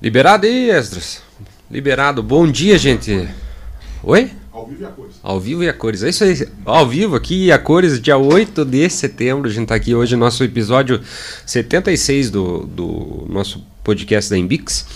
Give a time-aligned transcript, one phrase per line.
[0.00, 1.22] Liberado aí, Esdras.
[1.70, 2.22] Liberado.
[2.22, 3.26] Bom dia, gente.
[4.02, 4.30] Oi?
[4.52, 5.16] Ao vivo e a cores.
[5.22, 6.02] Ao vivo e a cores.
[6.02, 6.48] É isso aí.
[6.66, 9.48] Ao vivo aqui e a cores, dia 8 de setembro.
[9.48, 11.00] A gente tá aqui hoje, nosso episódio
[11.46, 14.86] 76 do, do nosso podcast da Embix.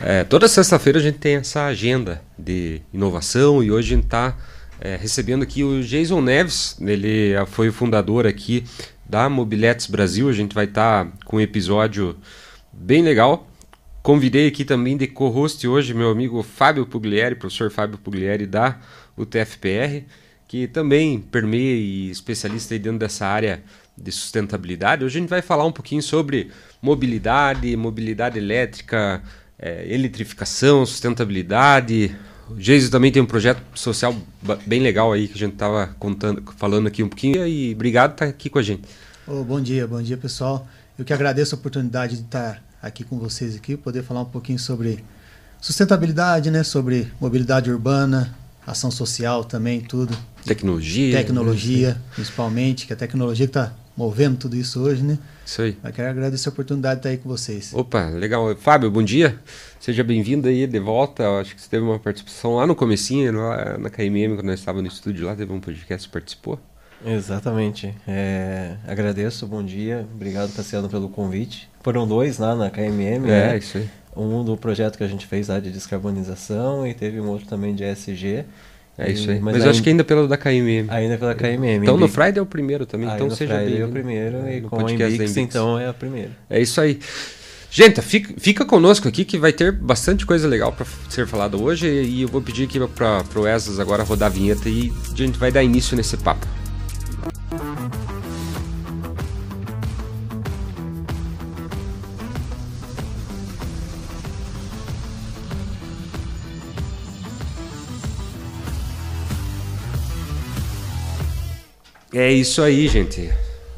[0.00, 4.36] É, toda sexta-feira a gente tem essa agenda de inovação e hoje a gente está
[4.80, 6.76] é, recebendo aqui o Jason Neves.
[6.80, 8.62] Ele foi o fundador aqui
[9.08, 10.28] da Mobiletes Brasil.
[10.28, 12.16] A gente vai estar tá com um episódio
[12.72, 13.49] bem legal.
[14.02, 18.80] Convidei aqui também de co-host hoje meu amigo Fábio Puglieri, professor Fábio Puglieri da
[19.14, 20.04] UTFPR,
[20.48, 23.62] que também permeia e especialista dentro dessa área
[23.94, 25.04] de sustentabilidade.
[25.04, 26.50] Hoje a gente vai falar um pouquinho sobre
[26.80, 29.22] mobilidade, mobilidade elétrica,
[29.58, 32.16] é, eletrificação, sustentabilidade.
[32.48, 34.16] O Geiso também tem um projeto social
[34.66, 37.46] bem legal aí que a gente estava contando, falando aqui um pouquinho.
[37.46, 38.82] E obrigado por estar aqui com a gente.
[39.26, 40.66] Oh, bom dia, bom dia pessoal.
[40.98, 44.58] Eu que agradeço a oportunidade de estar aqui com vocês aqui, poder falar um pouquinho
[44.58, 45.04] sobre
[45.60, 48.34] sustentabilidade, né, sobre mobilidade urbana,
[48.66, 50.16] ação social também, tudo.
[50.44, 51.16] Tecnologia.
[51.16, 52.00] Tecnologia, né?
[52.14, 55.18] principalmente, que a tecnologia que está movendo tudo isso hoje, né?
[55.44, 55.76] Isso aí.
[55.82, 57.72] Eu quero agradecer a oportunidade de estar aí com vocês.
[57.74, 58.56] Opa, legal.
[58.56, 59.38] Fábio, bom dia.
[59.78, 61.24] Seja bem-vindo aí de volta.
[61.24, 64.60] Eu acho que você teve uma participação lá no comecinho, lá na KMM, quando nós
[64.60, 66.58] estávamos no estúdio lá, teve um podcast, participou.
[67.04, 67.94] Exatamente.
[68.06, 70.06] É, agradeço, bom dia.
[70.14, 71.68] Obrigado, Tassiano, pelo convite.
[71.82, 73.24] Foram dois lá na KMM.
[73.26, 73.58] É, né?
[73.58, 73.88] isso aí.
[74.16, 77.74] Um do projeto que a gente fez lá de descarbonização e teve um outro também
[77.74, 78.44] de ESG.
[78.98, 79.40] É isso aí.
[79.40, 80.86] Mas, Mas eu acho que ainda pelo da KMM.
[80.88, 81.82] Ainda pela KMM.
[81.82, 83.08] Então no Friday é o primeiro também.
[83.08, 83.82] Aí então seja Friday bem.
[83.82, 86.30] é o primeiro e com a Embix, então é a primeira.
[86.50, 86.98] É isso aí.
[87.70, 91.86] Gente, fica, fica conosco aqui que vai ter bastante coisa legal para ser falado hoje
[91.86, 95.38] e eu vou pedir aqui para o Esas agora rodar a vinheta e a gente
[95.38, 96.46] vai dar início nesse papo.
[112.12, 113.30] É isso aí, gente.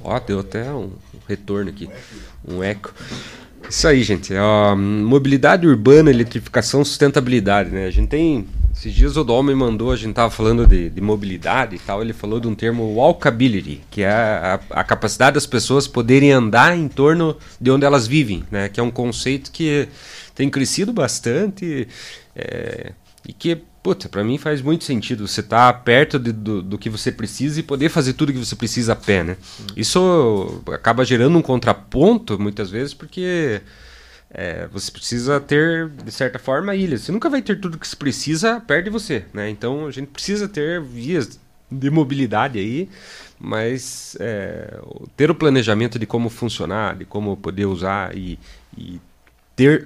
[0.03, 0.91] Ó, deu até um
[1.29, 1.89] retorno aqui,
[2.47, 2.93] um eco.
[3.69, 4.35] Isso aí, gente.
[4.35, 7.87] Ó, mobilidade urbana, eletrificação, sustentabilidade, né?
[7.87, 8.47] A gente tem.
[8.75, 12.01] Esses dias o Dom me mandou, a gente tava falando de, de, mobilidade e tal,
[12.01, 16.77] ele falou de um termo walkability, que é a, a, capacidade das pessoas poderem andar
[16.77, 18.71] em torno de onde elas vivem, né?
[18.71, 19.89] Que é um conceito que
[20.35, 21.87] tem crescido bastante
[22.35, 22.93] é,
[23.29, 26.79] e que puta, para mim faz muito sentido você estar tá perto de, do, do
[26.79, 29.37] que você precisa e poder fazer tudo que você precisa a pé, né?
[29.77, 33.61] Isso acaba gerando um contraponto muitas vezes porque
[34.31, 37.03] é, você precisa ter, de certa forma, ilhas.
[37.03, 39.51] Você nunca vai ter tudo que você precisa perto de você, né?
[39.51, 42.89] Então a gente precisa ter vias de mobilidade aí,
[43.39, 44.79] mas é,
[45.17, 48.39] ter o planejamento de como funcionar, de como poder usar e,
[48.77, 49.01] e
[49.55, 49.85] ter,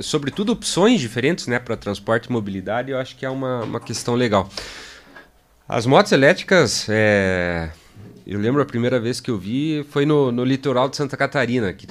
[0.00, 4.14] sobretudo, opções diferentes né, para transporte e mobilidade, eu acho que é uma, uma questão
[4.14, 4.48] legal.
[5.68, 7.70] As motos elétricas, é,
[8.26, 11.72] eu lembro a primeira vez que eu vi foi no, no litoral de Santa Catarina,
[11.72, 11.86] que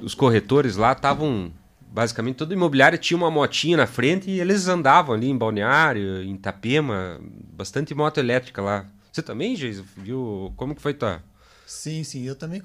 [0.00, 1.52] os corretores lá estavam
[1.96, 6.34] basicamente todo imobiliário tinha uma motinha na frente e eles andavam ali em Balneário, em
[6.34, 7.18] Itapema,
[7.52, 8.86] bastante moto elétrica lá.
[9.10, 11.22] Você também, Geis, viu como que foi tua?
[11.66, 12.60] Sim, sim, eu também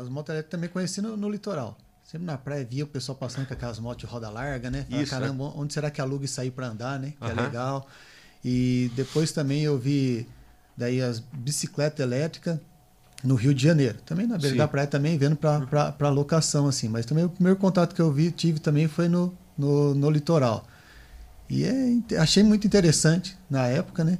[0.00, 1.78] as motos elétricas também conheci no, no litoral.
[2.06, 4.86] Sempre na praia via o pessoal passando com aquelas motos de roda larga, né?
[4.88, 5.52] Fala, Isso, caramba, é.
[5.56, 7.14] onde será que aluga isso aí para andar, né?
[7.20, 7.88] Que é legal.
[8.44, 10.28] E depois também eu vi
[10.76, 12.60] daí as bicicletas elétricas
[13.24, 13.98] no Rio de Janeiro.
[14.06, 14.58] Também na beira Sim.
[14.58, 18.30] da praia também vendo para locação assim, mas também o primeiro contato que eu vi
[18.30, 20.64] tive também foi no, no, no litoral.
[21.50, 24.16] E é, achei muito interessante na época, né?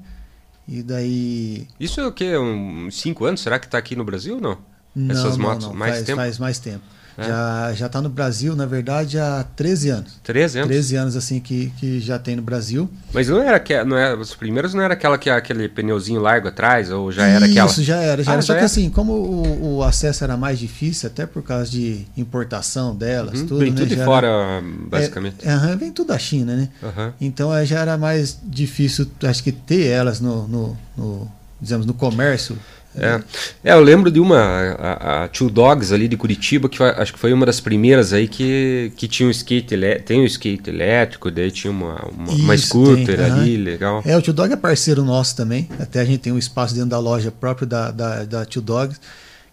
[0.66, 1.68] E daí.
[1.78, 2.36] Isso é o quê?
[2.36, 3.40] Uns cinco anos?
[3.42, 4.58] Será que está aqui no Brasil ou não?
[4.92, 5.66] não Essas motos?
[5.66, 5.78] Não, não.
[5.78, 6.16] Mais faz, tempo?
[6.16, 6.95] Faz mais tempo.
[7.18, 7.24] É.
[7.24, 10.20] Já, já tá no Brasil, na verdade, há 13 anos.
[10.22, 10.68] 13 anos?
[10.68, 12.90] 13 anos, assim, que, que já tem no Brasil.
[13.12, 16.48] Mas não era que não era, os primeiros não era aquela que aquele pneuzinho largo
[16.48, 17.70] atrás, ou já era aquela?
[17.70, 18.22] Isso, já era.
[18.22, 18.42] Já ah, era.
[18.42, 22.94] Só que assim, como o, o, acesso era mais difícil, até por causa de importação
[22.94, 23.46] delas, uhum.
[23.46, 23.60] tudo.
[23.60, 25.36] Vem né, tudo de fora, era, basicamente.
[25.42, 26.68] É, é, vem tudo da China, né?
[26.82, 27.12] Uhum.
[27.20, 32.58] Então já era mais difícil, acho que, ter elas no, no, no digamos, no comércio
[32.98, 33.22] é.
[33.64, 37.12] é, eu lembro de uma, a, a Two Dogs ali de Curitiba, que foi, acho
[37.12, 41.30] que foi uma das primeiras aí que, que tinha um skate, tem um skate elétrico,
[41.30, 44.02] daí tinha uma, uma, Isso, uma scooter tem, ali, legal.
[44.04, 46.90] É, o Two Dog é parceiro nosso também, até a gente tem um espaço dentro
[46.90, 48.98] da loja próprio da, da, da Two Dogs,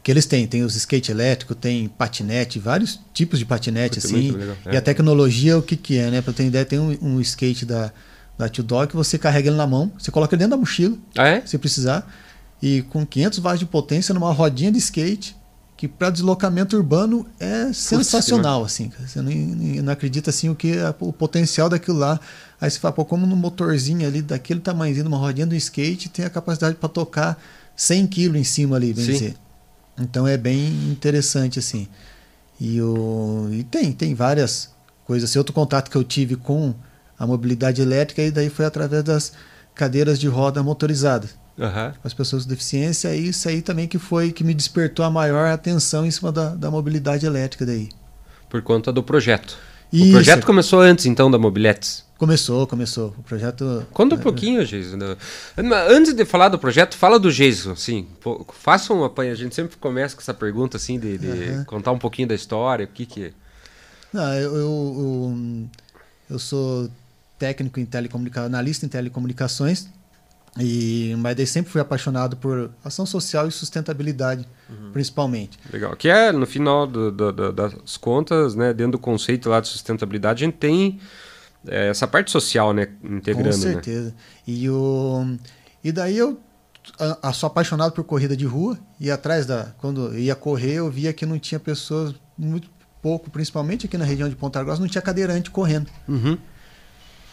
[0.03, 4.35] que eles têm, tem os skate elétrico, tem patinete, vários tipos de patinete, assim,
[4.65, 4.73] é.
[4.73, 7.65] e a tecnologia, o que que é, né, pra ter ideia, tem um, um skate
[7.65, 7.91] da,
[8.37, 10.97] da Two Dog que você carrega ele na mão, você coloca ele dentro da mochila,
[11.17, 11.41] ah, é?
[11.45, 12.05] se precisar,
[12.63, 15.35] e com 500 watts de potência numa rodinha de skate
[15.75, 18.89] que para deslocamento urbano é sensacional, assim.
[19.05, 20.71] Você não, não, acredita assim o que
[21.01, 22.17] o potencial daquilo lá.
[22.61, 26.23] Aí você fala, pô, como no motorzinho ali daquele tamanhozinho, uma rodinha do skate, tem
[26.23, 27.37] a capacidade para tocar
[27.75, 29.35] 100 kg em cima ali, bem dizer.
[29.99, 31.89] Então é bem interessante assim.
[32.61, 34.69] E, o, e tem, tem várias
[35.03, 35.29] coisas.
[35.29, 36.73] Esse outro contato que eu tive com
[37.19, 39.33] a mobilidade elétrica e daí foi através das
[39.75, 41.91] cadeiras de roda motorizadas uhum.
[42.03, 45.47] as pessoas com deficiência, e isso aí também que foi que me despertou a maior
[45.47, 47.89] atenção em cima da, da mobilidade elétrica daí.
[48.49, 49.57] Por conta do projeto.
[49.91, 50.09] Isso.
[50.09, 52.03] O projeto começou antes, então, da Mobiletes?
[52.17, 53.13] Começou, começou.
[53.17, 53.85] O projeto.
[53.91, 54.97] Conta um é, pouquinho, Geiso.
[55.89, 58.07] Antes de falar do projeto, fala do Geiso, assim.
[58.53, 59.31] Faça um apanho.
[59.31, 61.63] A gente sempre começa com essa pergunta, assim, de, de uhum.
[61.65, 63.25] contar um pouquinho da história, o que que.
[63.25, 63.31] É.
[64.11, 65.69] Não, eu, eu, eu,
[66.31, 66.89] eu sou
[67.37, 69.89] técnico em telecomunicações, analista em telecomunicações.
[70.59, 74.91] E, mas daí sempre fui apaixonado por ação social e sustentabilidade, uhum.
[74.91, 75.57] principalmente.
[75.71, 75.95] Legal.
[75.95, 79.67] Que é, no final do, do, do, das contas, né, dentro do conceito lá de
[79.67, 80.99] sustentabilidade, a gente tem
[81.67, 83.57] é, essa parte social, né, integrando.
[83.57, 83.73] Com né?
[83.73, 84.09] certeza.
[84.09, 84.13] Né?
[84.45, 85.37] E, o,
[85.83, 86.39] e daí eu
[86.99, 89.73] a, a, sou apaixonado por corrida de rua e atrás da...
[89.79, 92.69] Quando ia correr, eu via que não tinha pessoas, muito
[93.01, 95.89] pouco, principalmente aqui na região de Ponta Grossa, não tinha cadeirante correndo.
[96.07, 96.37] Uhum.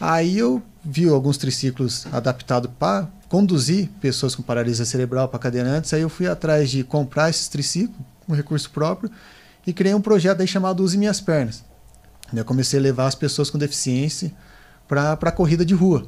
[0.01, 5.93] Aí eu vi alguns triciclos adaptados para conduzir pessoas com paralisia cerebral para cadeirantes.
[5.93, 9.11] Aí eu fui atrás de comprar esses triciclos com recurso próprio
[9.65, 11.63] e criei um projeto aí chamado Use Minhas Pernas.
[12.33, 14.33] Eu comecei a levar as pessoas com deficiência
[14.87, 16.05] para a corrida de rua,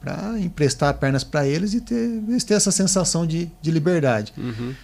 [0.00, 4.32] para emprestar pernas para eles e ter, ter essa sensação de, de liberdade.
[4.36, 4.74] Uhum.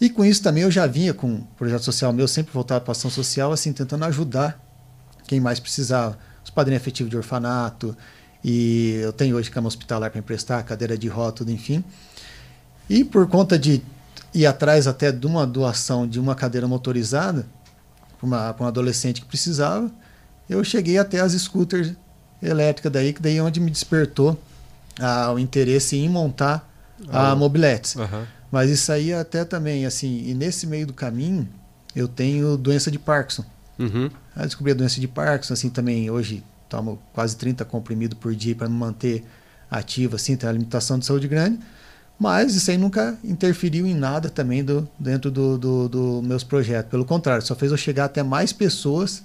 [0.00, 2.92] E com isso também eu já vinha com um projeto social meu, sempre voltado para
[2.92, 4.60] ação social, assim, tentando ajudar
[5.26, 7.96] quem mais precisava os padrinhos efetivos de orfanato,
[8.42, 11.84] e eu tenho hoje cama hospitalar para emprestar, cadeira de roda, tudo, enfim.
[12.88, 13.82] E por conta de
[14.32, 17.46] ir atrás até de uma doação de uma cadeira motorizada
[18.18, 19.90] para um adolescente que precisava,
[20.48, 21.92] eu cheguei até as scooters
[22.42, 24.40] elétricas daí, que daí é onde me despertou
[24.98, 26.68] ah, o interesse em montar
[27.08, 27.94] a mobiletes.
[27.96, 28.24] Uhum.
[28.50, 31.48] Mas isso aí até também, assim, e nesse meio do caminho,
[31.94, 33.44] eu tenho doença de Parkinson.
[33.78, 34.10] Uhum.
[34.40, 38.54] Eu descobri a doença de Parkinson, assim, também hoje tomo quase 30 comprimidos por dia
[38.54, 39.24] para me manter
[39.70, 41.58] ativo, assim, tem uma limitação de saúde grande.
[42.18, 46.90] Mas isso aí nunca interferiu em nada também do, dentro dos do, do meus projetos.
[46.90, 49.22] Pelo contrário, só fez eu chegar até mais pessoas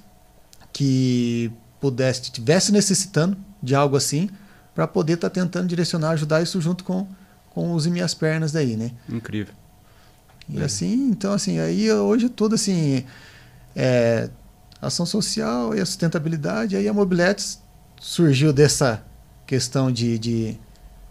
[0.72, 4.30] que pudesse, estivesse necessitando de algo assim,
[4.74, 7.06] para poder estar tá tentando direcionar, ajudar isso junto com,
[7.50, 8.92] com os minhas pernas daí, né?
[9.10, 9.54] Incrível.
[10.48, 10.64] E é.
[10.64, 13.04] assim, então assim, aí hoje tudo assim,
[13.76, 14.30] é,
[14.82, 16.76] ação social e a sustentabilidade.
[16.76, 17.62] Aí a Mobiletes
[18.00, 19.04] surgiu dessa
[19.46, 20.58] questão de, de,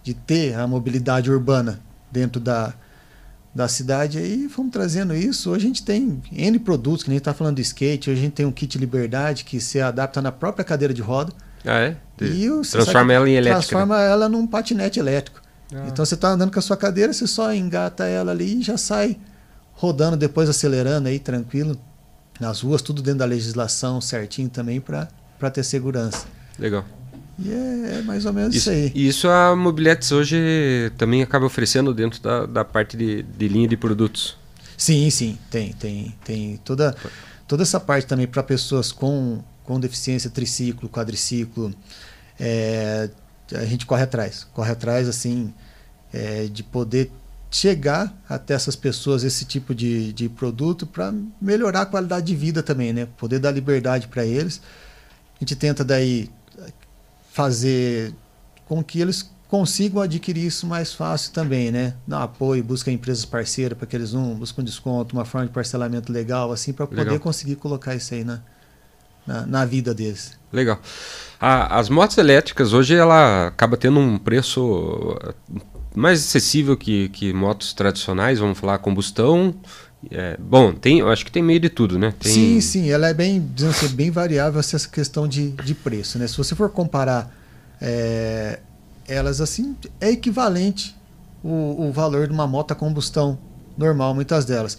[0.02, 1.81] de ter a mobilidade urbana
[2.11, 2.75] dentro da,
[3.55, 4.19] da cidade.
[4.19, 5.50] Aí fomos trazendo isso.
[5.50, 8.11] Hoje a gente tem N produtos, que nem está falando do skate.
[8.11, 11.32] Hoje a gente tem um kit liberdade que se adapta na própria cadeira de roda.
[11.64, 11.96] Ah, é?
[12.20, 13.55] E transforma ela em elétrica.
[13.55, 13.60] Né?
[13.60, 14.10] Transforma né?
[14.10, 15.40] ela num patinete elétrico.
[15.72, 15.87] Ah.
[15.88, 18.76] Então você está andando com a sua cadeira, você só engata ela ali e já
[18.76, 19.17] sai
[19.72, 21.76] rodando, depois acelerando aí, tranquilo
[22.40, 26.26] nas ruas, tudo dentro da legislação certinho também para ter segurança.
[26.58, 26.84] Legal.
[27.38, 28.92] E é, é mais ou menos isso, isso aí.
[28.94, 33.66] E isso a Mobiletes hoje também acaba oferecendo dentro da, da parte de, de linha
[33.69, 34.36] de produtos.
[34.76, 36.96] Sim, sim, tem, tem, tem toda,
[37.46, 41.72] toda essa parte também para pessoas com, com deficiência triciclo, quadriciclo.
[42.38, 43.10] É,
[43.53, 45.53] a gente corre atrás, corre atrás assim
[46.12, 47.10] é, de poder
[47.55, 52.65] chegar até essas pessoas esse tipo de, de produto para melhorar a qualidade de vida
[52.65, 53.06] também, né?
[53.17, 54.61] Poder dar liberdade para eles.
[55.37, 56.29] A gente tenta daí
[57.32, 58.13] fazer
[58.67, 61.94] com que eles consigam adquirir isso mais fácil também, né?
[62.05, 66.13] Dar apoio, busca empresas parceiras para que eles um buscam desconto, uma forma de parcelamento
[66.13, 68.41] legal, assim, para poder conseguir colocar isso aí na,
[69.25, 70.37] na, na vida deles.
[70.53, 70.81] Legal.
[71.41, 75.17] A, as motos elétricas hoje ela acaba tendo um preço
[75.94, 79.55] mais acessível que, que motos tradicionais, vamos falar combustão.
[80.10, 82.13] É, bom, tem, eu acho que tem meio de tudo, né?
[82.19, 82.32] Tem...
[82.32, 86.27] Sim, sim, ela é bem, assim, bem variável essa questão de, de preço, né?
[86.27, 87.32] Se você for comparar
[87.81, 88.58] é,
[89.06, 90.94] elas assim, é equivalente
[91.43, 93.39] o, o valor de uma moto a combustão
[93.79, 94.77] normal, muitas delas.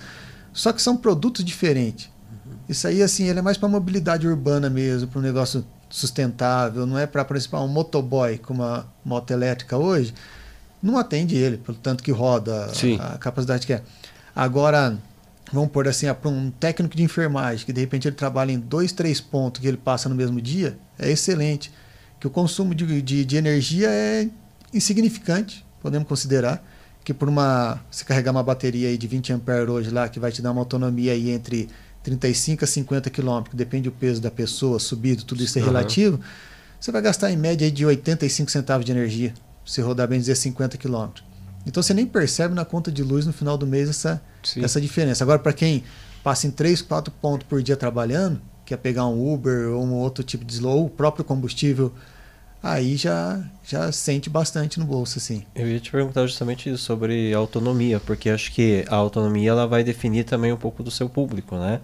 [0.51, 2.09] Só que são produtos diferentes.
[2.67, 6.97] Isso aí, assim, ele é mais para mobilidade urbana mesmo, para um negócio sustentável, não
[6.97, 10.13] é para, por exemplo, um motoboy com uma moto elétrica hoje
[10.81, 13.81] não atende ele, pelo tanto que roda, a, a capacidade que é.
[14.35, 14.97] Agora,
[15.51, 18.91] vamos pôr assim, para um técnico de enfermagem, que de repente ele trabalha em dois,
[18.91, 21.71] três pontos que ele passa no mesmo dia, é excelente.
[22.19, 24.27] Que o consumo de, de, de energia é
[24.73, 26.63] insignificante, podemos considerar.
[27.03, 30.31] que por uma se carregar uma bateria aí de 20 ampere hoje lá que vai
[30.31, 31.69] te dar uma autonomia aí entre
[32.03, 35.67] 35 a 50 km, depende do peso da pessoa, subido, tudo isso é uhum.
[35.67, 36.19] relativo,
[36.79, 39.33] você vai gastar em média de 85 centavos de energia,
[39.65, 41.07] se rodar bem dizer 50 km.
[41.65, 44.21] Então você nem percebe na conta de luz no final do mês essa,
[44.57, 45.23] essa diferença.
[45.23, 45.83] Agora, para quem
[46.23, 50.23] passa em 3, 4 pontos por dia trabalhando, quer pegar um Uber ou um outro
[50.23, 51.91] tipo de slow, ou o próprio combustível,
[52.61, 55.43] aí já, já sente bastante no bolso, assim.
[55.55, 59.83] Eu ia te perguntar justamente isso, sobre autonomia, porque acho que a autonomia ela vai
[59.83, 61.79] definir também um pouco do seu público, né?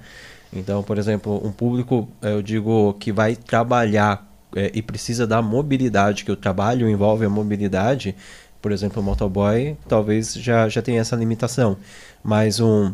[0.53, 6.23] Então, por exemplo, um público, eu digo, que vai trabalhar é, e precisa da mobilidade,
[6.25, 8.15] que o trabalho envolve a mobilidade,
[8.61, 11.77] por exemplo, o motoboy talvez já, já tenha essa limitação.
[12.23, 12.93] Mas um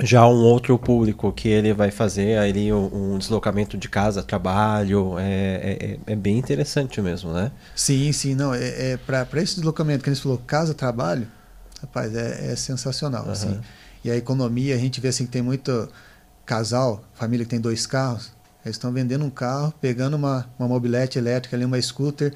[0.00, 5.18] já um outro público que ele vai fazer ali um, um deslocamento de casa, trabalho,
[5.18, 7.52] é, é, é, é, bem interessante mesmo, né?
[7.76, 11.28] Sim, sim, não, é, é para esse deslocamento que a gente falou, casa, trabalho,
[11.80, 13.32] rapaz, é, é sensacional, uhum.
[13.32, 13.60] assim.
[14.02, 15.88] E a economia, a gente vê assim que tem muito
[16.46, 18.32] casal, família que tem dois carros,
[18.64, 22.32] eles estão vendendo um carro, pegando uma, uma mobilete elétrica ali, uma scooter,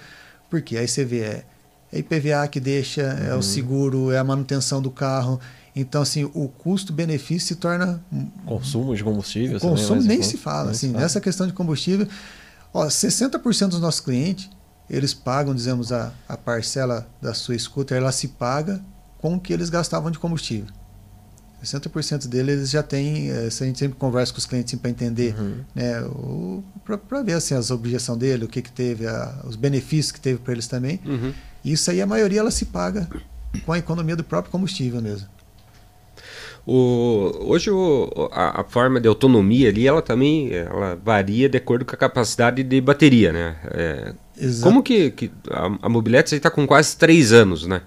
[0.51, 1.45] porque aí você vê, é,
[1.93, 3.27] é IPVA que deixa, uhum.
[3.27, 3.43] é o uhum.
[3.43, 5.41] seguro, é a manutenção do carro.
[5.75, 8.03] Então, assim, o custo-benefício se torna.
[8.47, 10.71] Consumo de combustível, consumo nem se fala.
[10.71, 11.03] Assim, fala.
[11.03, 12.09] Nessa questão de combustível,
[12.73, 14.49] ó, 60% dos nossos clientes,
[14.89, 18.83] eles pagam, dizemos, a, a parcela da sua scooter, ela se paga
[19.19, 20.73] com o que eles gastavam de combustível.
[21.67, 24.91] 60% deles eles já têm, eh, a gente sempre conversa com os clientes assim, para
[24.91, 25.59] entender, uhum.
[25.75, 26.03] né,
[27.09, 30.39] para ver assim, as objeções dele, o que, que teve, a, os benefícios que teve
[30.39, 31.01] para eles também.
[31.05, 31.33] Uhum.
[31.65, 33.09] Isso aí a maioria ela se paga
[33.65, 35.29] com a economia do próprio combustível mesmo.
[36.67, 41.85] O, hoje o, a, a, forma de autonomia ali, ela também ela varia de acordo
[41.85, 43.57] com a capacidade de bateria, né?
[43.71, 44.15] É,
[44.61, 47.83] como que, que a, a Mobiletes está com quase três anos, né?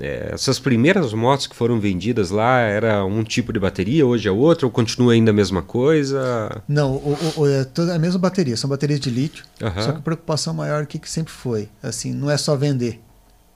[0.00, 4.30] É, essas primeiras motos que foram vendidas lá era um tipo de bateria, hoje é
[4.30, 6.62] outra, ou continua ainda a mesma coisa?
[6.66, 9.44] Não, o, o, é toda a mesma bateria, são baterias de lítio.
[9.60, 9.82] Uhum.
[9.82, 13.00] Só que a preocupação maior que, que sempre foi, assim, não é só vender.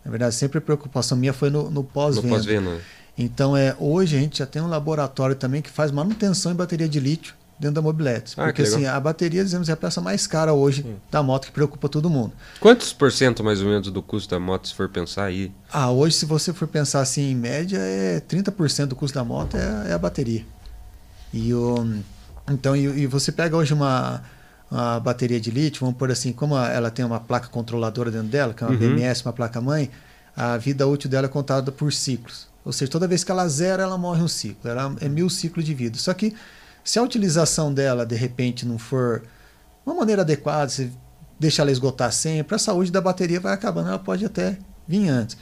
[0.04, 2.28] Na verdade, sempre a preocupação minha foi no, no pós-venda.
[2.36, 2.46] Pós
[3.18, 6.88] então, é, hoje a gente já tem um laboratório também que faz manutenção em bateria
[6.88, 8.34] de lítio dentro da Mobiletes.
[8.36, 10.96] Ah, porque assim, a bateria, dizemos, é a peça mais cara hoje hum.
[11.10, 12.32] da moto que preocupa todo mundo.
[12.60, 15.52] Quantos por cento mais ou menos do custo da moto, se for pensar aí?
[15.72, 19.56] Ah, hoje, se você for pensar assim, em média, é 30% do custo da moto
[19.56, 20.44] é, é, a bateria.
[21.32, 21.86] E o,
[22.50, 24.22] então, e, e você pega hoje uma,
[24.70, 28.52] uma bateria de lítio, vamos por assim, como ela tem uma placa controladora dentro dela,
[28.54, 28.78] que é uma uhum.
[28.78, 29.90] BMS, uma placa mãe,
[30.36, 32.46] a vida útil dela é contada por ciclos.
[32.64, 34.68] Ou seja, toda vez que ela zera, ela morre um ciclo.
[34.68, 35.96] Ela é mil ciclos de vida.
[35.98, 36.34] Só que
[36.86, 39.24] se a utilização dela, de repente, não for
[39.84, 40.88] uma maneira adequada, você
[41.38, 45.36] deixa ela esgotar sempre, a saúde da bateria vai acabando, ela pode até vir antes.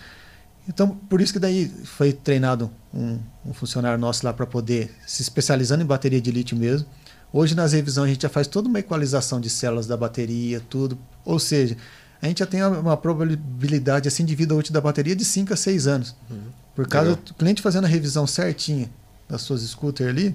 [0.66, 5.20] Então, por isso que daí foi treinado um, um funcionário nosso lá para poder se
[5.20, 6.88] especializando em bateria de lítio mesmo.
[7.30, 10.98] Hoje nas revisões a gente já faz toda uma equalização de células da bateria, tudo.
[11.26, 11.76] Ou seja,
[12.22, 15.56] a gente já tem uma probabilidade assim de vida útil da bateria de 5 a
[15.56, 16.16] 6 anos.
[16.30, 16.38] Uhum.
[16.74, 18.88] Por causa do cliente fazendo a revisão certinha
[19.28, 20.34] das suas scooters ali,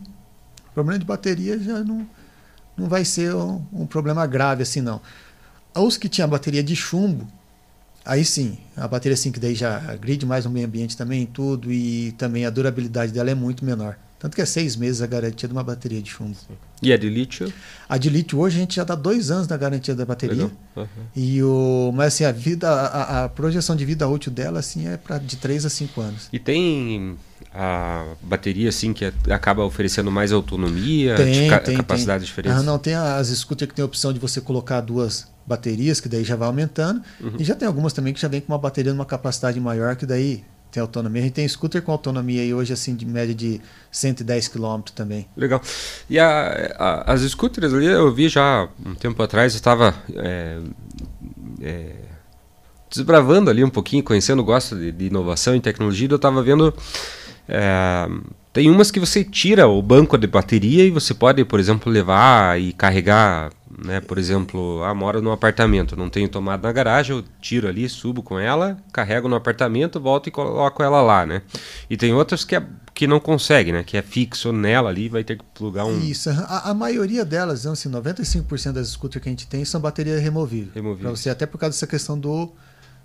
[0.79, 2.07] problema de bateria já não,
[2.77, 5.01] não vai ser um, um problema grave assim não.
[5.75, 7.27] Os que tinham bateria de chumbo,
[8.05, 11.71] aí sim, a bateria assim que daí já agride mais o meio ambiente também tudo
[11.71, 13.97] e também a durabilidade dela é muito menor.
[14.19, 16.35] Tanto que é seis meses a garantia de uma bateria de chumbo.
[16.81, 17.51] E a de lítio?
[17.87, 20.51] A de lítio hoje a gente já dá dois anos da garantia da bateria.
[20.75, 20.87] Uhum.
[21.15, 24.97] E o, mas assim, a, vida, a, a, projeção de vida útil dela assim, é
[24.97, 26.27] pra, de três a cinco anos.
[26.33, 27.17] E tem
[27.53, 32.27] a bateria assim que acaba oferecendo mais autonomia, tem, ca tem, capacidade tem.
[32.27, 32.53] diferente?
[32.53, 36.09] Ah, não, tem as scooters que tem a opção de você colocar duas baterias, que
[36.09, 37.01] daí já vai aumentando.
[37.21, 37.35] Uhum.
[37.39, 40.05] E já tem algumas também que já vem com uma bateria numa capacidade maior, que
[40.05, 41.21] daí tem autonomia.
[41.21, 43.59] A gente tem scooter com autonomia aí hoje, assim, de média de
[43.91, 45.27] 110 km também.
[45.35, 45.61] Legal.
[46.09, 50.59] E a, a, as scooters ali, eu vi já um tempo atrás, eu estava é,
[51.61, 51.95] é,
[52.89, 56.73] desbravando ali um pouquinho, conhecendo, gosto de, de inovação e tecnologia, eu estava vendo.
[57.47, 58.07] É,
[58.51, 62.59] tem umas que você tira o banco de bateria e você pode, por exemplo, levar
[62.59, 63.51] e carregar
[63.83, 64.01] né?
[64.01, 68.21] Por exemplo, ah, moro num apartamento, não tenho tomada na garagem, eu tiro ali, subo
[68.21, 71.41] com ela, carrego no apartamento, volto e coloco ela lá, né?
[71.89, 73.83] E tem outras que, é, que não consegue, né?
[73.83, 75.99] Que é fixo nela ali, vai ter que plugar um...
[75.99, 80.21] Isso, a, a maioria delas, assim, 95% das scooters que a gente tem são baterias
[80.21, 80.73] removíveis.
[80.73, 81.09] Removível.
[81.09, 82.51] Para você, até por causa dessa questão do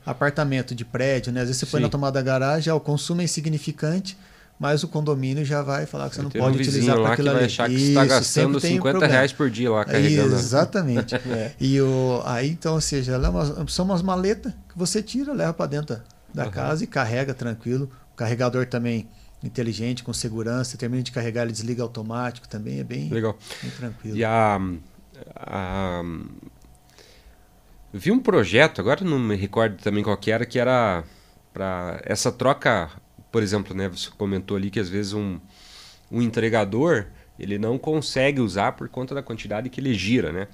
[0.04, 1.40] apartamento, de prédio, né?
[1.40, 4.16] Às vezes você põe na tomada da garagem, ah, o consumo é insignificante,
[4.58, 7.34] mas o condomínio já vai falar que você não pode um utilizar para aquilo que
[7.34, 10.34] vai achar que você está gastando 50 reais por dia lá carregando.
[10.34, 11.14] Exatamente.
[11.26, 11.52] é.
[11.60, 15.52] E o, aí, então, ou seja, é uma, são umas maletas que você tira, leva
[15.52, 16.00] para dentro
[16.32, 16.50] da uhum.
[16.50, 17.90] casa e carrega tranquilo.
[18.16, 19.08] carregador também
[19.42, 20.78] inteligente, com segurança.
[20.78, 22.80] Termina de carregar, ele desliga automático também.
[22.80, 23.36] É bem, Legal.
[23.62, 24.16] bem tranquilo.
[24.16, 24.58] E a,
[25.36, 26.02] a,
[27.92, 31.04] vi um projeto, agora não me recordo também qual que era, que era
[31.52, 32.90] para essa troca,
[33.34, 35.40] por exemplo, né, você comentou ali que às vezes um,
[36.08, 40.46] um entregador ele não consegue usar por conta da quantidade que ele gira, né?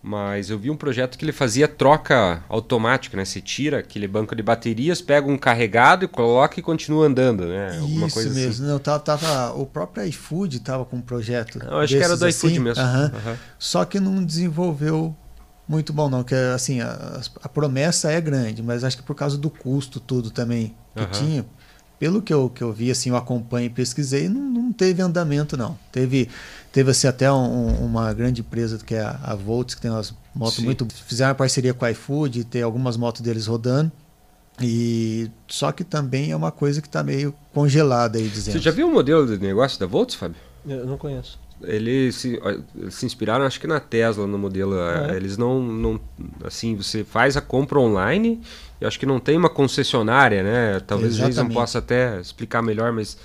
[0.00, 3.24] Mas eu vi um projeto que ele fazia troca automática, né?
[3.24, 7.76] Você tira aquele banco de baterias, pega um carregado e coloca e continua andando, né?
[7.80, 8.50] Alguma Isso coisa mesmo.
[8.50, 8.62] Assim.
[8.62, 11.58] Não, tava, tava, o próprio iFood estava com um projeto.
[11.60, 12.84] Eu acho que era do assim, iFood mesmo.
[12.84, 13.12] Uh -huh.
[13.14, 13.36] Uh -huh.
[13.58, 15.12] Só que não desenvolveu
[15.68, 19.36] muito bom não, que assim, a, a, promessa é grande, mas acho que por causa
[19.36, 21.10] do custo tudo também que uh -huh.
[21.10, 21.46] tinha,
[21.98, 25.56] pelo que eu, que eu vi, assim, eu acompanhei e pesquisei, não, não teve andamento,
[25.56, 25.76] não.
[25.90, 26.28] Teve,
[26.72, 30.56] teve assim, até um, uma grande empresa que é a, Volts, que tem umas motos
[30.56, 30.64] Sim.
[30.64, 30.86] muito.
[31.06, 33.90] Fizeram uma parceria com a iFood, tem algumas motos deles rodando.
[34.60, 38.54] E só que também é uma coisa que está meio congelada aí, dizendo.
[38.54, 40.36] Você já viu o modelo de negócio da Volts, Fábio?
[40.66, 41.38] Eu não conheço.
[41.62, 42.40] Eles se,
[42.90, 44.74] se inspiraram, acho que na Tesla, no modelo.
[44.78, 45.16] É.
[45.16, 46.00] Eles não, não.
[46.44, 48.40] Assim, você faz a compra online
[48.80, 50.80] eu acho que não tem uma concessionária, né?
[50.80, 51.38] Talvez Exatamente.
[51.38, 53.18] o Jason possa até explicar melhor, mas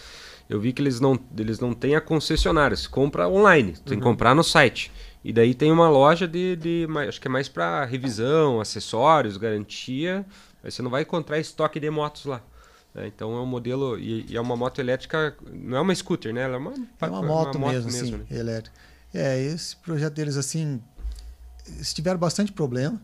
[0.50, 2.76] eu vi que eles não, eles não têm a concessionária.
[2.76, 4.12] Você compra online, tem que uhum.
[4.12, 4.92] comprar no site.
[5.24, 10.26] E daí tem uma loja de, de acho que é mais para revisão, acessórios, garantia.
[10.64, 12.42] Aí você não vai encontrar estoque de motos lá.
[12.94, 13.08] Né?
[13.08, 16.42] Então é um modelo e, e, é uma moto elétrica, não é uma scooter, né?
[16.42, 18.40] Ela é uma, é uma, moto, uma moto mesmo, mesmo sim, né?
[18.40, 18.76] elétrica.
[19.14, 20.82] É esse projeto deles assim,
[21.68, 23.00] eles tiveram bastante problema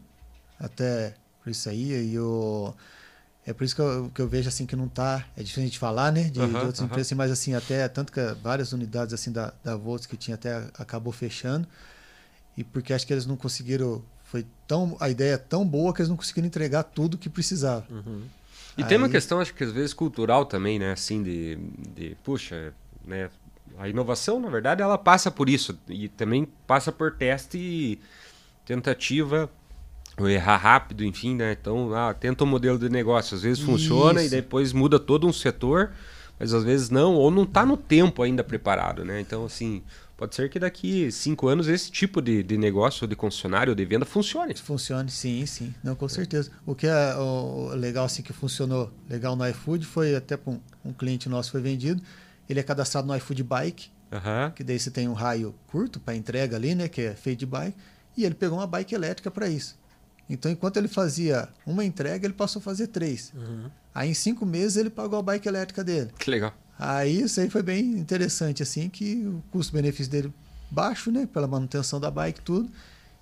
[0.59, 2.09] até por isso aí.
[2.09, 2.75] E eu,
[3.45, 5.25] é por isso que eu, que eu vejo assim que não tá.
[5.35, 6.23] É difícil a gente falar, né?
[6.23, 9.75] De, de outras empresas, assim, mas assim, até tanto que várias unidades assim da, da
[9.75, 11.67] Volts que tinha até acabou fechando.
[12.57, 14.03] E porque acho que eles não conseguiram.
[14.23, 14.95] Foi tão.
[14.99, 17.85] A ideia é tão boa que eles não conseguiram entregar tudo que precisava.
[17.89, 18.23] Uhum.
[18.79, 18.87] E Aí...
[18.87, 20.93] tem uma questão, acho que às vezes cultural também, né?
[20.93, 21.57] Assim, de,
[21.95, 22.73] de puxa,
[23.05, 23.29] né?
[23.77, 25.77] A inovação, na verdade, ela passa por isso.
[25.87, 27.99] E também passa por teste e
[28.65, 29.49] tentativa
[30.27, 31.55] errar rápido, enfim, né?
[31.59, 34.33] Então, ah, tenta um modelo de negócio, às vezes funciona Isso.
[34.33, 35.91] e depois muda todo um setor,
[36.37, 39.21] mas às vezes não, ou não está no tempo ainda preparado, né?
[39.21, 39.81] Então, assim,
[40.19, 44.05] pode ser que daqui cinco anos esse tipo de, de negócio, de concessionário, de venda
[44.05, 44.53] funcione.
[44.53, 46.51] Funcione, sim, sim, não, com certeza.
[46.65, 50.59] O que é o legal, assim, que funcionou legal no iFood foi até para um,
[50.83, 52.03] um, cliente nosso foi vendido,
[52.49, 54.51] ele é cadastrado no iFood Bike, uhum.
[54.51, 57.45] que daí você tem um raio curto para entrega ali, né, que é feito de
[57.45, 57.77] bike,
[58.17, 59.79] e ele pegou uma bike elétrica para isso.
[60.29, 63.31] Então, enquanto ele fazia uma entrega, ele passou a fazer três.
[63.33, 63.71] Uhum.
[63.95, 66.11] Aí, em cinco meses, ele pagou a bike elétrica dele.
[66.19, 66.53] Que legal.
[66.79, 70.33] Aí, isso aí foi bem interessante, assim, que o custo-benefício dele
[70.71, 71.27] baixo, né?
[71.31, 72.71] Pela manutenção da bike tudo.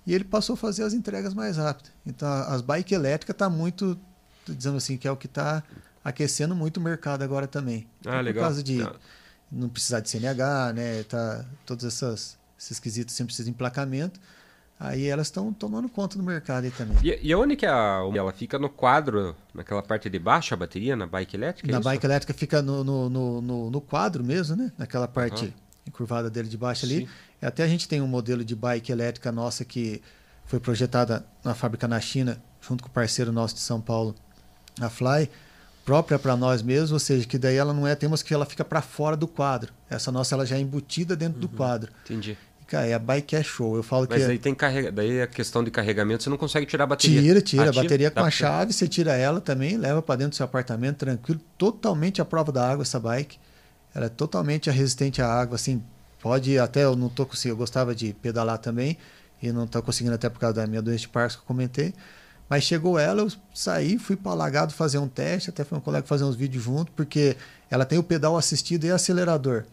[0.06, 1.90] E ele passou a fazer as entregas mais rápido.
[2.06, 3.98] Então, as bike elétricas tá muito,
[4.46, 5.64] dizendo assim, que é o que está
[6.04, 7.84] aquecendo muito o mercado agora também.
[8.06, 8.44] Ah, então, legal.
[8.44, 8.88] Por causa de
[9.50, 11.02] não precisar de CNH, né?
[11.02, 14.20] Tá, todos essas, esses quesitos sem precisar de emplacamento.
[14.80, 16.96] Aí elas estão tomando conta do mercado aí também.
[17.02, 20.94] E, e onde que a, ela fica no quadro, naquela parte de baixo, a bateria,
[20.94, 21.68] na bike elétrica?
[21.68, 24.70] É na bike elétrica fica no, no, no, no, quadro mesmo, né?
[24.78, 25.52] Naquela parte uhum.
[25.88, 26.94] encurvada dele de baixo Sim.
[26.94, 27.08] ali.
[27.42, 30.00] Até a gente tem um modelo de bike elétrica nossa que
[30.46, 34.14] foi projetada na fábrica na China, junto com o parceiro nosso de São Paulo,
[34.80, 35.28] a Fly,
[35.84, 38.64] própria para nós mesmos, ou seja, que daí ela não é, temos que ela fica
[38.64, 39.72] para fora do quadro.
[39.90, 41.40] Essa nossa ela já é embutida dentro uhum.
[41.40, 41.90] do quadro.
[42.04, 42.38] Entendi.
[42.68, 43.76] Cara, a bike é show.
[43.76, 44.28] Eu falo Mas que.
[44.28, 44.92] Mas tem carrega...
[44.92, 47.20] daí a questão de carregamento, você não consegue tirar a bateria.
[47.20, 47.70] Tira, tira.
[47.70, 50.98] a bateria com a chave, você tira ela também, leva para dentro do seu apartamento
[50.98, 51.40] tranquilo.
[51.56, 53.38] Totalmente à prova da água essa bike.
[53.94, 55.82] Ela é totalmente resistente à água, assim.
[56.20, 58.98] Pode até, eu não tô conseguindo, eu gostava de pedalar também,
[59.42, 61.94] e não tô conseguindo até por causa da minha doença de Parkinson que eu comentei.
[62.50, 65.80] Mas chegou ela, eu saí, fui para o Alagado fazer um teste, até foi um
[65.80, 67.36] colega fazer uns vídeos junto, porque
[67.70, 69.64] ela tem o pedal assistido e acelerador.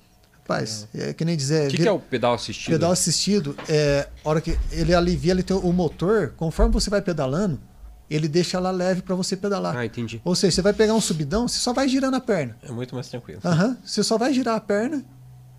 [0.48, 1.68] Rapaz, é que nem dizer.
[1.68, 2.72] O que, que, é o pedal assistido?
[2.72, 7.60] Pedal assistido é hora que ele alivia ele tem o motor, conforme você vai pedalando,
[8.08, 9.76] ele deixa ela leve para você pedalar.
[9.76, 10.22] Ah, entendi.
[10.24, 12.56] Ou seja, você vai pegar um subidão, você só vai girando a perna.
[12.62, 13.42] É muito mais tranquilo.
[13.44, 15.04] Uhum, você só vai girar a perna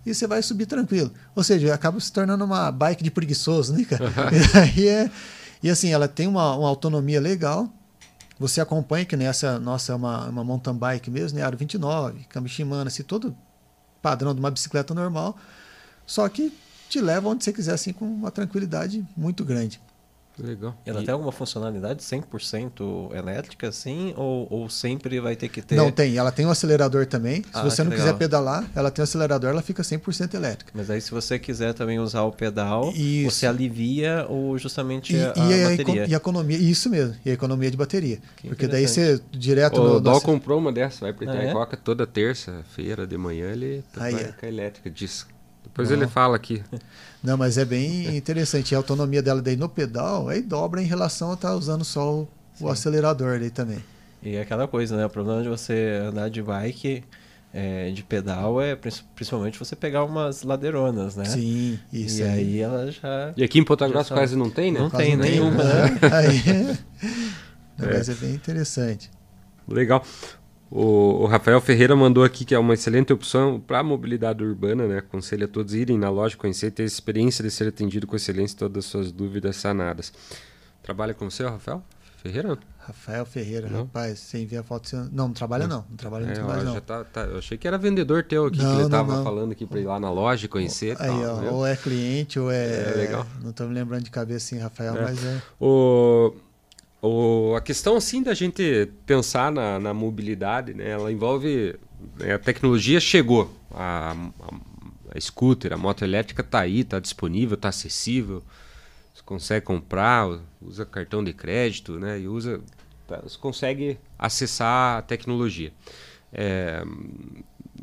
[0.05, 1.11] e você vai subir tranquilo.
[1.35, 4.05] Ou seja, acaba se tornando uma bike de preguiçoso, né, cara?
[4.77, 5.11] E, é,
[5.61, 7.69] e assim, ela tem uma, uma autonomia legal.
[8.39, 11.43] Você acompanha, que nessa nossa é uma, uma mountain bike mesmo, né?
[11.43, 13.35] Aro 29, câmbio Shimano, assim, todo
[14.07, 15.37] padrão de uma bicicleta normal,
[16.05, 16.53] só que
[16.87, 19.81] te leva onde você quiser, assim, com uma tranquilidade muito grande.
[20.39, 20.75] Legal.
[20.85, 21.05] Ela e...
[21.05, 24.13] tem alguma funcionalidade 100% elétrica, assim?
[24.15, 25.75] Ou, ou sempre vai ter que ter.
[25.75, 26.17] Não tem.
[26.17, 27.41] Ela tem um acelerador também.
[27.43, 28.05] Se ah, você não legal.
[28.05, 30.71] quiser pedalar, ela tem um acelerador, ela fica 100% elétrica.
[30.75, 33.31] Mas aí, se você quiser também usar o pedal, isso.
[33.31, 36.07] você alivia ou justamente e, a, e a bateria.
[36.07, 37.15] E a economia, isso mesmo.
[37.25, 38.19] E a economia de bateria.
[38.35, 39.81] Que Porque daí você direto.
[39.81, 41.83] O no, Dó comprou uma dessa, vai para Itacoca ah, é?
[41.83, 44.47] toda terça-feira de manhã, ele aí, vai é.
[44.47, 44.89] elétrica.
[45.77, 46.63] Depois ele fala aqui.
[47.23, 48.73] Não, mas é bem interessante.
[48.73, 52.15] A autonomia dela daí no pedal aí dobra em relação a estar tá usando só
[52.15, 52.27] o,
[52.59, 53.83] o acelerador ali também.
[54.23, 55.05] E é aquela coisa, né?
[55.05, 57.03] O problema de você andar de bike
[57.53, 61.25] é, de pedal é principalmente você pegar umas ladeironas, né?
[61.25, 62.21] Sim, isso.
[62.21, 63.33] E aí, aí ela já.
[63.37, 64.79] E aqui em Ponta Grossa quase não tem, né?
[64.79, 65.63] Não quase tem nenhuma.
[65.63, 65.99] Né?
[66.11, 66.77] aí,
[67.77, 68.11] mas é.
[68.11, 69.09] é bem interessante.
[69.67, 70.03] Legal.
[70.69, 74.85] O, o, Rafael Ferreira mandou aqui que é uma excelente opção para a mobilidade urbana,
[74.85, 74.97] né?
[74.97, 78.57] Aconselho a todos irem na loja, conhecer, ter a experiência de ser atendido com excelência
[78.57, 80.11] todas as suas dúvidas sanadas.
[80.83, 81.81] Trabalha com você, Rafael
[82.17, 82.57] Ferreira?
[82.79, 83.81] Rafael Ferreira, não?
[83.81, 84.95] rapaz, sem ver a foto.
[84.95, 86.79] Não, não trabalha não, não trabalha é, mais não.
[86.79, 89.65] Tá, tá, eu achei que era vendedor teu aqui, não, que ele estava falando aqui
[89.65, 90.95] para ir lá na loja conhecer.
[90.99, 92.91] Aí, tal, ó, ou é cliente ou é.
[92.91, 93.25] É legal.
[93.41, 95.01] Não estou me lembrando de cabeça assim, Rafael, é.
[95.01, 95.41] mas é.
[95.59, 96.33] O
[97.01, 101.75] o, a questão assim da gente pensar na, na mobilidade, né, ela envolve
[102.17, 107.55] né, a tecnologia chegou, a, a, a scooter, a moto elétrica está aí, está disponível,
[107.55, 108.43] está acessível,
[109.13, 112.61] você consegue comprar, usa cartão de crédito, né, e usa,
[113.07, 115.71] tá, você consegue acessar a tecnologia.
[116.33, 116.83] É,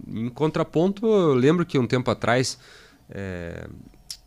[0.08, 2.58] em contraponto, eu lembro que um tempo atrás,
[3.08, 3.66] é,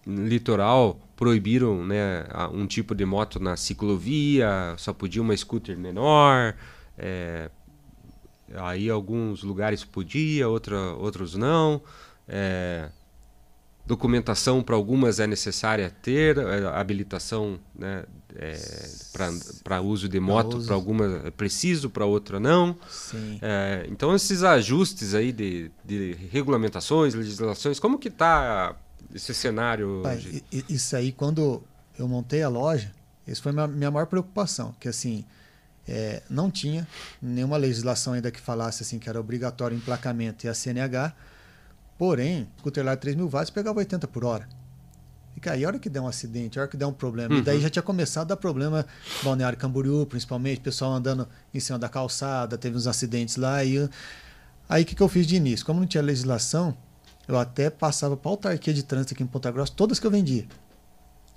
[0.07, 6.55] no litoral proibiram né, um tipo de moto na ciclovia, só podia uma scooter menor.
[6.97, 7.49] É,
[8.55, 11.81] aí alguns lugares podia, outra, outros não.
[12.27, 12.89] É,
[13.85, 18.03] documentação para algumas é necessária ter, é, habilitação né,
[18.35, 18.59] é,
[19.63, 22.77] para uso de moto para algumas é preciso, para outra não.
[23.41, 28.75] É, então esses ajustes aí de, de regulamentações, legislações, como que está
[29.13, 30.01] esse cenário?
[30.03, 31.63] Pai, isso aí, quando
[31.97, 32.91] eu montei a loja,
[33.27, 35.25] isso foi a minha maior preocupação, que assim,
[35.87, 36.87] é, não tinha
[37.21, 41.13] nenhuma legislação ainda que falasse assim que era obrigatório o emplacamento e a CNH,
[41.97, 44.47] porém, o scooter lá de 3 mil watts pegava 80 por hora.
[45.45, 47.41] E aí, a hora que der um acidente, a hora que der um problema, uhum.
[47.41, 47.61] e daí uhum.
[47.61, 48.85] já tinha começado a dar problema
[49.23, 53.63] Balneário Camboriú, principalmente, pessoal andando em cima da calçada, teve uns acidentes lá.
[53.63, 53.87] E
[54.67, 55.63] aí, o que, que eu fiz de início?
[55.63, 56.75] Como não tinha legislação,
[57.27, 60.11] eu até passava para a autarquia de trânsito aqui em Ponta Grossa, todas que eu
[60.11, 60.45] vendia.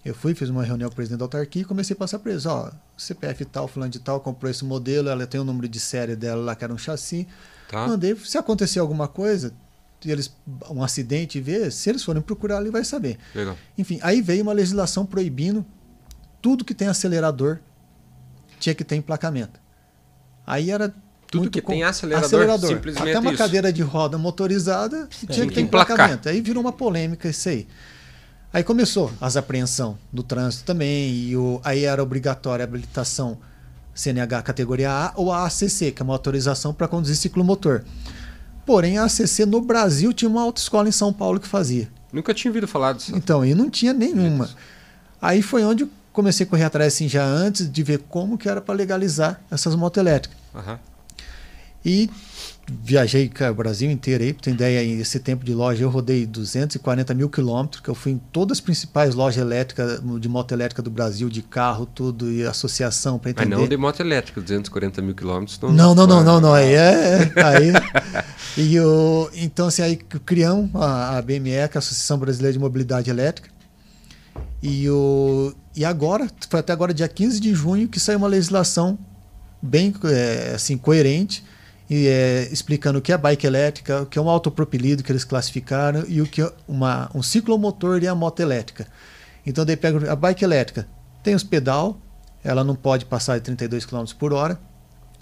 [0.05, 2.33] Eu fui, fiz uma reunião com o presidente da autarquia e comecei a passar para
[2.33, 2.47] eles.
[2.47, 6.17] Ó, CPF tal, fulano de tal, comprou esse modelo, ela tem o número de série
[6.17, 7.29] dela lá, que era um chassi.
[7.69, 7.87] Tá.
[7.87, 9.53] Mandei, se acontecer alguma coisa,
[10.05, 10.35] eles
[10.71, 13.19] um acidente, ver, se eles forem procurar, ele vai saber.
[13.35, 13.57] Legal.
[13.77, 15.65] Enfim, aí veio uma legislação proibindo
[16.41, 17.59] tudo que tem acelerador
[18.59, 19.61] tinha que ter emplacamento.
[20.47, 20.95] Aí era
[21.31, 22.69] tudo que tem acelerador, acelerador.
[22.69, 23.39] simplesmente Até uma isso.
[23.39, 26.29] cadeira de roda motorizada tinha que ter emplacamento.
[26.29, 27.67] Aí virou uma polêmica isso aí.
[28.53, 33.39] Aí começou as apreensão no trânsito também, e o, aí era obrigatória a habilitação
[33.95, 37.83] CNH categoria A ou a ACC, que é uma autorização para conduzir ciclomotor.
[38.67, 41.89] Porém, a ACC no Brasil tinha uma autoescola em São Paulo que fazia.
[42.13, 43.15] Nunca tinha ouvido falar disso.
[43.15, 44.51] Então, e não tinha nenhuma.
[45.23, 48.49] Aí foi onde eu comecei a correr atrás assim, já antes de ver como que
[48.49, 50.37] era para legalizar essas motos elétricas.
[50.55, 50.79] Uhum.
[51.85, 52.11] E
[52.83, 57.15] viajei o Brasil inteiro aí, para ter ideia, esse tempo de loja eu rodei 240
[57.15, 60.91] mil quilômetros, que eu fui em todas as principais lojas elétricas, de moto elétrica do
[60.91, 63.49] Brasil, de carro, tudo, e associação para entender.
[63.49, 65.59] Mas não de moto elétrica, 240 mil quilômetros.
[65.61, 67.33] Não, não, não, não, não, não, aí é...
[67.41, 67.73] Aí,
[68.57, 72.59] e o, então, assim, aí criamos a, a BME, que é a Associação Brasileira de
[72.59, 73.49] Mobilidade Elétrica,
[74.63, 78.99] e, o, e agora, foi até agora dia 15 de junho, que saiu uma legislação
[79.63, 81.43] bem é, assim, coerente,
[81.91, 85.25] e, é, explicando o que é bike elétrica, o que é um autopropelido que eles
[85.25, 88.87] classificaram e o que é uma, um ciclomotor e a moto elétrica.
[89.45, 90.87] Então daí pega a bike elétrica,
[91.21, 92.01] tem os pedal,
[92.45, 94.59] ela não pode passar de 32 km por hora.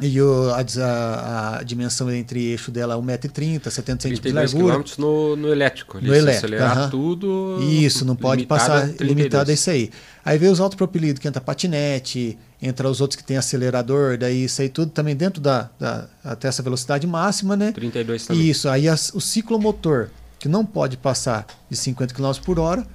[0.00, 4.76] E o, a, a, dimensão entre eixo dela é 1,30m, 70 cm de largura.
[4.76, 5.98] km no, no elétrico.
[6.00, 6.46] No elétrico.
[6.46, 6.90] acelerar uh -huh.
[6.90, 7.58] tudo.
[7.62, 9.90] Isso, não pode passar limitado a isso aí.
[10.24, 14.62] Aí vem os autopropelidos, que entra patinete, entra os outros que tem acelerador, daí isso
[14.62, 17.72] aí tudo também dentro da, da até essa velocidade máxima, né?
[17.72, 18.48] 32 também.
[18.48, 22.87] Isso, aí as, o ciclomotor, que não pode passar de 50 km por hora,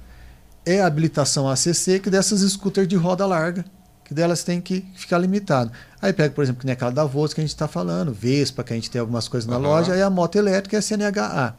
[0.64, 3.64] é a habilitação ACC, que dessas scooters de roda larga,
[4.04, 5.72] que delas tem que ficar limitado.
[6.00, 8.62] Aí pega, por exemplo, que nem aquela da Volkswagen que a gente está falando, Vespa,
[8.62, 9.62] que a gente tem algumas coisas na uhum.
[9.62, 11.54] loja, aí a moto elétrica é a CNHA.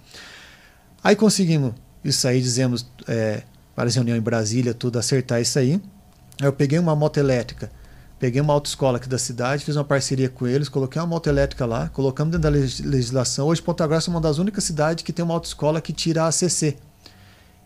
[1.04, 3.42] Aí conseguimos isso aí, dizemos, é,
[3.76, 5.82] para a reunião em Brasília, tudo acertar isso aí.
[6.40, 7.72] Aí eu peguei uma moto elétrica,
[8.20, 11.66] peguei uma autoescola aqui da cidade, fiz uma parceria com eles, coloquei uma moto elétrica
[11.66, 13.48] lá, colocamos dentro da legislação.
[13.48, 16.28] Hoje Ponta Grossa é uma das únicas cidades que tem uma autoescola que tira a
[16.28, 16.78] ACC.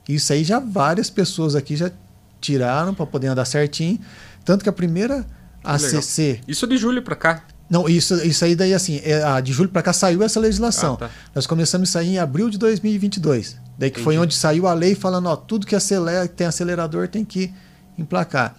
[0.08, 1.92] Isso aí já várias pessoas aqui já
[2.40, 4.00] tiraram para poder andar certinho.
[4.46, 5.26] Tanto que a primeira
[5.64, 6.42] ACC.
[6.48, 7.44] Isso de julho para cá.
[7.70, 10.96] Não, isso, isso aí daí assim, é, a de julho para cá saiu essa legislação.
[10.96, 11.10] Ah, tá.
[11.36, 13.58] Nós começamos a sair em abril de 2022.
[13.78, 14.04] Daí que Entendi.
[14.04, 17.54] foi onde saiu a lei falando, ó, tudo que acelera, que tem acelerador tem que
[17.98, 18.56] emplacar.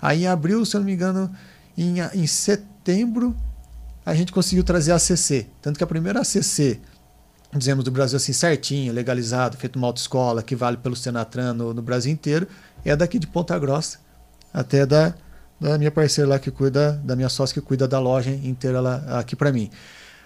[0.00, 1.30] Aí em abril, se eu não me engano,
[1.76, 3.36] em, em setembro,
[4.04, 5.46] a gente conseguiu trazer a ACC.
[5.60, 6.80] Tanto que a primeira ACC,
[7.58, 11.82] dizemos do Brasil assim, certinho, legalizado, feito uma autoescola, que vale pelo Senatran no, no
[11.82, 12.46] Brasil inteiro,
[12.84, 13.98] é daqui de Ponta Grossa,
[14.52, 15.14] até da,
[15.60, 19.18] da minha parceira lá que cuida, da minha sócia que cuida da loja inteira lá,
[19.18, 19.70] aqui para mim.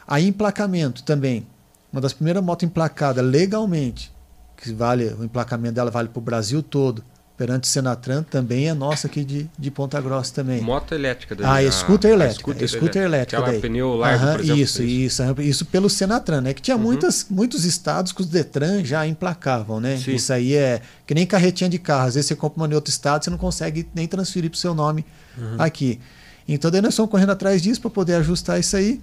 [0.06, 1.46] Aí emplacamento também.
[1.92, 4.12] Uma das primeiras motos emplacadas legalmente,
[4.56, 7.02] que vale, o emplacamento dela vale para o Brasil todo,
[7.38, 10.60] perante o Senatran, também é nossa aqui de, de Ponta Grossa também.
[10.60, 11.68] Moto elétrica daí.
[11.68, 12.40] Ah, scooter elétrica.
[12.40, 13.38] scooter, scooter elétrica.
[13.38, 13.60] Aquela daí.
[13.60, 14.60] pneu largo, por exemplo.
[14.60, 16.52] Isso, isso, isso pelo Senatran, né?
[16.52, 16.82] Que tinha uhum.
[16.82, 19.96] muitas, muitos estados que os Detran já emplacavam, né?
[19.96, 20.16] Sim.
[20.16, 22.08] Isso aí é que nem carretinha de carro.
[22.08, 24.60] Às vezes você compra uma em outro estado, você não consegue nem transferir para o
[24.60, 25.06] seu nome
[25.38, 25.54] uhum.
[25.60, 26.00] aqui.
[26.48, 29.00] Então daí nós estamos correndo atrás disso para poder ajustar isso aí.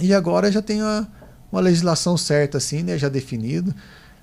[0.00, 1.06] E agora já tem uma,
[1.52, 2.96] uma legislação certa, assim, né?
[2.96, 3.74] Já definido.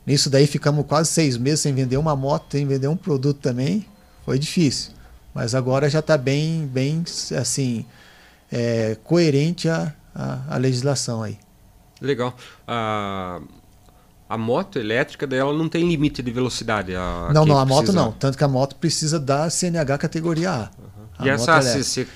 [0.05, 3.85] Nisso daí ficamos quase seis meses sem vender uma moto, sem vender um produto também.
[4.23, 4.91] Foi difícil.
[5.33, 7.03] Mas agora já está bem, bem
[7.37, 7.85] assim,
[8.51, 11.37] é, coerente a, a, a, legislação aí.
[11.99, 12.35] Legal.
[12.67, 13.41] A,
[14.29, 16.95] a moto elétrica dela não tem limite de velocidade.
[16.95, 18.11] A, não, não, a moto não.
[18.11, 20.59] Tanto que a moto precisa da CNH categoria A.
[20.61, 21.25] Uhum.
[21.25, 21.61] E essa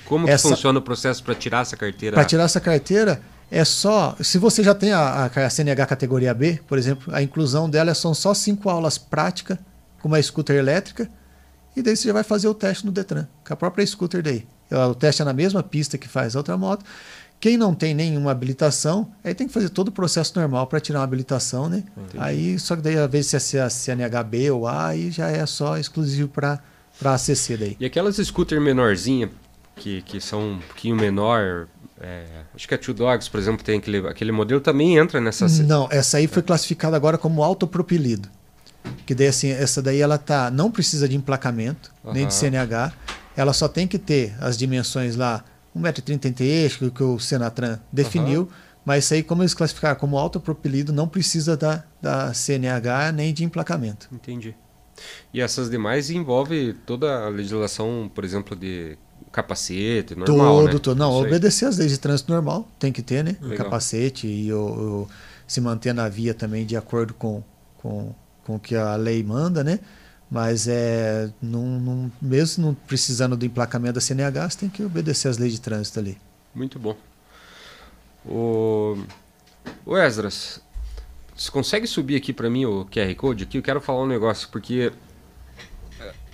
[0.04, 2.14] como essa, que funciona o processo para tirar essa carteira?
[2.14, 4.16] Para tirar essa carteira, é só.
[4.20, 8.14] Se você já tem a, a, CNH categoria B, por exemplo, a inclusão dela são
[8.14, 9.58] só cinco aulas práticas
[10.00, 11.08] com uma scooter elétrica.
[11.76, 14.46] E daí você já vai fazer o teste no Detran, com a própria scooter daí.
[14.90, 16.84] O teste é na mesma pista que faz a outra moto.
[17.40, 20.98] Quem não tem nenhuma habilitação, aí tem que fazer todo o processo normal para tirar
[20.98, 21.84] uma habilitação, né?
[21.96, 22.22] Entendi.
[22.22, 25.44] Aí, só que daí, às vezes, se é a CNHB ou A, aí já é
[25.46, 26.60] só exclusivo para
[27.02, 27.76] ACC daí.
[27.80, 29.30] E aquelas scooter menorzinha,
[29.74, 31.66] que, que são um pouquinho menor,
[32.00, 35.46] é, acho que a Two Dogs, por exemplo, tem aquele, aquele modelo também entra nessa.
[35.62, 38.28] Não, essa aí foi classificada agora como autopropelido.
[39.04, 42.12] Que daí assim, essa daí ela tá, não precisa de emplacamento, uhum.
[42.12, 42.92] nem de CNH.
[43.36, 45.44] Ela só tem que ter as dimensões lá,
[45.76, 48.42] 1,30m eixo, que o Senatran definiu.
[48.42, 48.48] Uhum.
[48.84, 53.44] Mas isso aí, como eles classificaram como autopropelido, não precisa da, da CNH nem de
[53.44, 54.08] emplacamento.
[54.10, 54.56] Entendi.
[55.32, 58.96] E essas demais envolve toda a legislação, por exemplo, de
[59.32, 60.78] capacete, normal, todo, né?
[60.78, 63.36] Todo, não, Isso obedecer as leis de trânsito normal, tem que ter, né?
[63.40, 63.64] Legal.
[63.64, 65.08] Capacete e o, o,
[65.46, 67.42] se manter na via também de acordo com,
[67.78, 68.14] com,
[68.44, 69.80] com o que a lei manda, né?
[70.30, 75.28] Mas é, não, não, mesmo não precisando do emplacamento da CNH, você tem que obedecer
[75.28, 76.18] as leis de trânsito ali.
[76.54, 76.96] Muito bom.
[78.24, 78.96] O,
[79.84, 80.60] o Esdras,
[81.34, 83.58] você consegue subir aqui para mim o QR Code aqui?
[83.58, 84.92] Eu quero falar um negócio, porque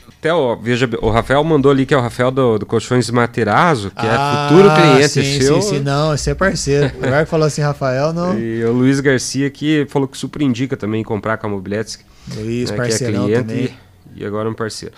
[0.09, 3.91] até o, veja, o Rafael mandou ali que é o Rafael do, do Colchões Materazzo,
[3.91, 5.63] que é ah, é futuro cliente sim, seu.
[5.63, 6.93] Sim, sim, não, esse é parceiro.
[7.03, 8.39] Agora falou assim, Rafael, não.
[8.39, 11.99] E o Luiz Garcia que falou que super indica também comprar com a Mobiletes.
[12.35, 13.75] Luiz, né, parceirão que é cliente
[14.15, 14.95] e, e, agora um parceiro.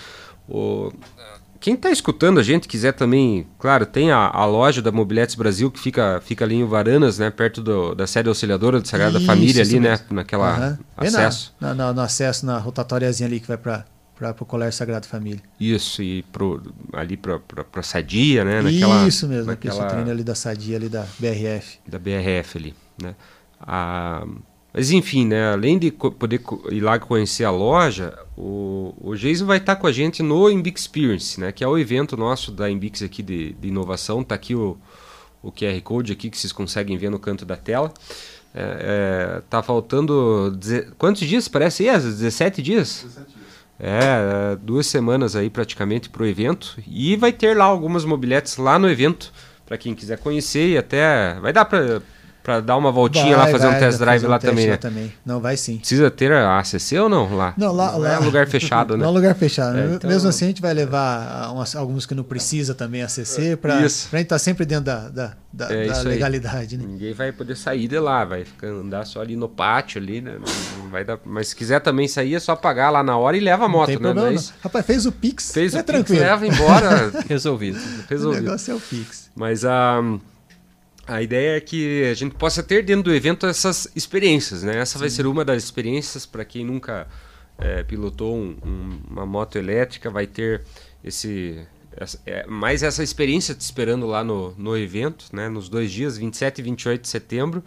[0.48, 0.92] O,
[1.60, 5.70] quem está escutando a gente quiser também, claro, tem a, a, loja da Mobiletes Brasil
[5.70, 9.26] que fica, fica ali em Varanas, né, perto do, da sede auxiliadora de Sagrada isso,
[9.26, 10.78] Família ali, né, naquela uhum.
[10.96, 11.54] acesso.
[11.60, 13.84] Na, na, no acesso na rotatóriazinha ali que vai para
[14.18, 15.40] para o Colégio Sagrado Família.
[15.60, 16.60] Isso, e pro,
[16.92, 17.40] ali para
[17.74, 18.60] a Sadia, né?
[18.60, 21.78] Naquela, Isso mesmo, naquela treino ali da Sadia, ali da BRF.
[21.86, 23.14] Da BRF ali, né?
[23.60, 24.26] Ah,
[24.72, 25.52] mas enfim, né?
[25.52, 29.92] Além de poder ir lá conhecer a loja, o, o Jason vai estar com a
[29.92, 31.52] gente no Imbix Experience, né?
[31.52, 34.22] Que é o evento nosso da Imbix aqui de, de inovação.
[34.24, 34.76] Tá aqui o,
[35.42, 37.92] o QR Code aqui que vocês conseguem ver no canto da tela.
[38.54, 40.58] É, é, tá faltando...
[40.96, 41.86] Quantos dias parece?
[41.86, 43.04] É, 17 dias?
[43.04, 43.37] 17 dias.
[43.80, 46.76] É, duas semanas aí praticamente para o evento.
[46.86, 49.32] E vai ter lá algumas mobiletes lá no evento,
[49.64, 51.38] para quem quiser conhecer e até.
[51.40, 52.02] Vai dar para
[52.42, 54.76] para dar uma voltinha vai, lá, fazer vai, um test drive um lá também, né?
[54.76, 55.12] também.
[55.24, 55.78] Não, vai sim.
[55.78, 57.52] Precisa ter a ACC ou não lá?
[57.56, 59.02] Não, lá, não lá é lugar fechado, né?
[59.02, 59.76] Não é lugar fechado.
[59.78, 60.08] É, então...
[60.08, 63.80] Mesmo assim, a gente vai levar umas, alguns que não precisa também ACC para a
[63.80, 66.84] gente estar tá sempre dentro da, da, da, é da legalidade, né?
[66.86, 70.38] Ninguém vai poder sair de lá, vai ficar, andar só ali no pátio ali, né?
[70.78, 73.40] Não vai dar, mas se quiser também sair, é só pagar lá na hora e
[73.40, 74.00] leva a moto, não né?
[74.00, 74.54] Problema, mas...
[74.62, 75.52] Rapaz, fez o Pix.
[75.52, 76.20] Fez é o tranquilo.
[76.20, 77.12] Pix, leva embora.
[77.28, 77.78] Resolvido.
[78.08, 78.40] Resolvido.
[78.40, 79.30] O negócio é o Pix.
[79.36, 80.00] Mas a.
[80.00, 80.18] Um,
[81.08, 84.78] a ideia é que a gente possa ter dentro do evento essas experiências, né?
[84.78, 84.98] Essa Sim.
[85.00, 87.08] vai ser uma das experiências para quem nunca
[87.58, 90.62] é, pilotou um, um, uma moto elétrica, vai ter
[91.02, 91.66] esse
[92.24, 95.48] é, mais essa experiência te esperando lá no, no evento, né?
[95.48, 97.64] Nos dois dias, 27 e 28 de setembro.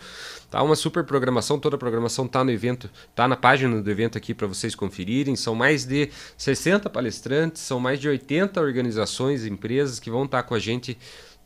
[0.49, 4.17] Tá uma super programação, toda a programação tá no evento, tá na página do evento
[4.17, 5.35] aqui para vocês conferirem.
[5.35, 10.47] São mais de 60 palestrantes, são mais de 80 organizações, empresas que vão estar tá
[10.47, 10.97] com a gente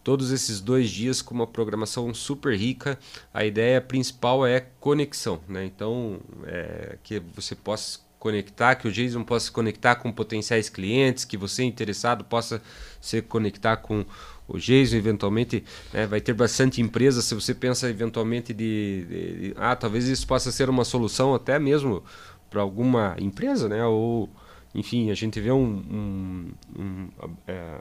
[0.06, 2.98] todos esses dois dias com uma programação super rica.
[3.34, 5.66] A ideia principal é conexão, né?
[5.66, 11.26] Então, é, que você possa conectar, que o Jason possa se conectar com potenciais clientes,
[11.26, 12.62] que você interessado possa
[13.02, 14.06] se conectar com
[14.48, 19.54] o Jason eventualmente né, vai ter bastante empresa se você pensa eventualmente de, de, de,
[19.58, 22.04] ah talvez isso possa ser uma solução até mesmo
[22.48, 24.30] para alguma empresa né ou
[24.74, 27.10] enfim a gente vê um, um, um,
[27.48, 27.80] é,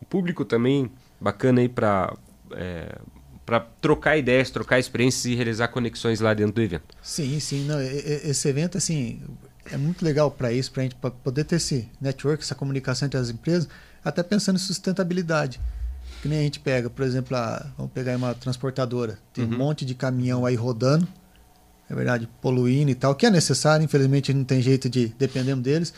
[0.00, 2.14] um público também bacana aí para
[2.52, 2.98] é,
[3.46, 6.96] para trocar ideias, trocar experiências e realizar conexões lá dentro do evento.
[7.00, 9.22] Sim, sim, não, esse evento assim
[9.70, 13.18] é muito legal para isso, para a gente poder ter esse network, essa comunicação entre
[13.18, 13.68] as empresas,
[14.04, 15.60] até pensando em sustentabilidade.
[16.22, 19.54] Que nem a gente pega, por exemplo, a, vamos pegar uma transportadora, tem uhum.
[19.54, 21.06] um monte de caminhão aí rodando,
[21.88, 25.94] é verdade, poluindo e tal, que é necessário, infelizmente não tem jeito de, dependendo deles.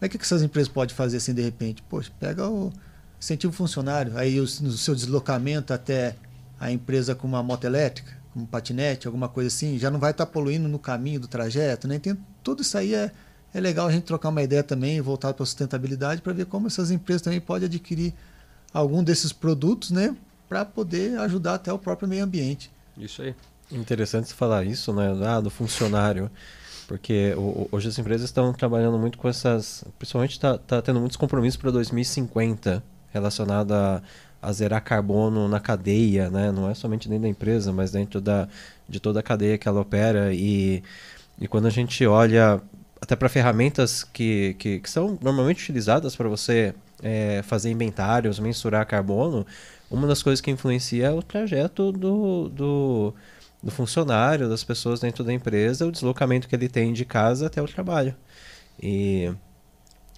[0.00, 1.82] Mas o que, que essas empresas podem fazer assim de repente?
[1.82, 2.72] Poxa, pega o
[3.20, 6.14] incentivo funcionário, aí o, no seu deslocamento até
[6.58, 10.10] a empresa com uma moto elétrica, com um patinete, alguma coisa assim, já não vai
[10.10, 11.98] estar tá poluindo no caminho do trajeto, né?
[11.98, 13.10] Tem, tudo isso aí é,
[13.52, 16.66] é legal a gente trocar uma ideia também, voltar para a sustentabilidade, para ver como
[16.66, 18.14] essas empresas também podem adquirir
[18.72, 20.14] algum desses produtos, né,
[20.48, 22.70] para poder ajudar até o próprio meio ambiente.
[22.96, 23.34] Isso aí.
[23.70, 26.30] Interessante você falar isso, né, ah, do funcionário,
[26.86, 27.34] porque
[27.70, 31.70] hoje as empresas estão trabalhando muito com essas, principalmente está tá tendo muitos compromissos para
[31.70, 32.82] 2050
[33.18, 34.02] relacionado a,
[34.40, 38.48] a zerar carbono na cadeia, né, não é somente dentro da empresa, mas dentro da,
[38.88, 40.82] de toda a cadeia que ela opera e,
[41.40, 42.60] e quando a gente olha
[43.00, 48.86] até para ferramentas que, que, que, são normalmente utilizadas para você é, fazer inventários, mensurar
[48.86, 49.46] carbono,
[49.90, 53.14] uma das coisas que influencia é o trajeto do, do,
[53.62, 57.62] do, funcionário, das pessoas dentro da empresa, o deslocamento que ele tem de casa até
[57.62, 58.14] o trabalho.
[58.80, 59.32] E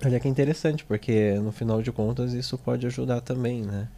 [0.04, 3.88] olha que interessante, porque no final de contas isso pode ajudar também, né?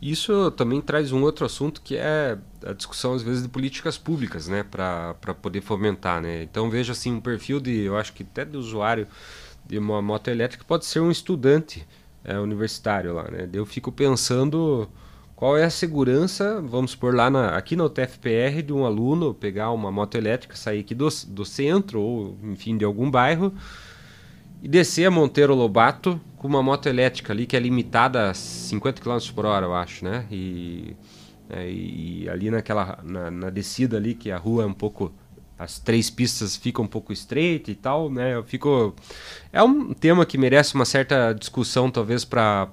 [0.00, 4.46] Isso também traz um outro assunto que é a discussão às vezes de políticas públicas,
[4.46, 6.42] né, para poder fomentar, né.
[6.42, 9.08] Então veja assim um perfil de, eu acho que até do usuário
[9.66, 11.86] de uma moto elétrica pode ser um estudante
[12.24, 13.48] é, universitário lá, né.
[13.52, 14.88] Eu fico pensando
[15.34, 19.72] qual é a segurança, vamos por lá na, aqui no TFPR de um aluno pegar
[19.72, 23.52] uma moto elétrica, sair aqui do, do centro ou enfim de algum bairro
[24.62, 29.02] e descer a Monteiro Lobato com uma moto elétrica ali que é limitada a 50
[29.02, 30.26] km por hora, eu acho, né?
[30.30, 30.96] E,
[31.50, 35.12] é, e ali naquela na, na, descida ali que a rua é um pouco
[35.58, 38.34] as três pistas ficam um pouco estreitas e tal, né?
[38.34, 38.94] Eu fico
[39.52, 42.68] é um tema que merece uma certa discussão talvez para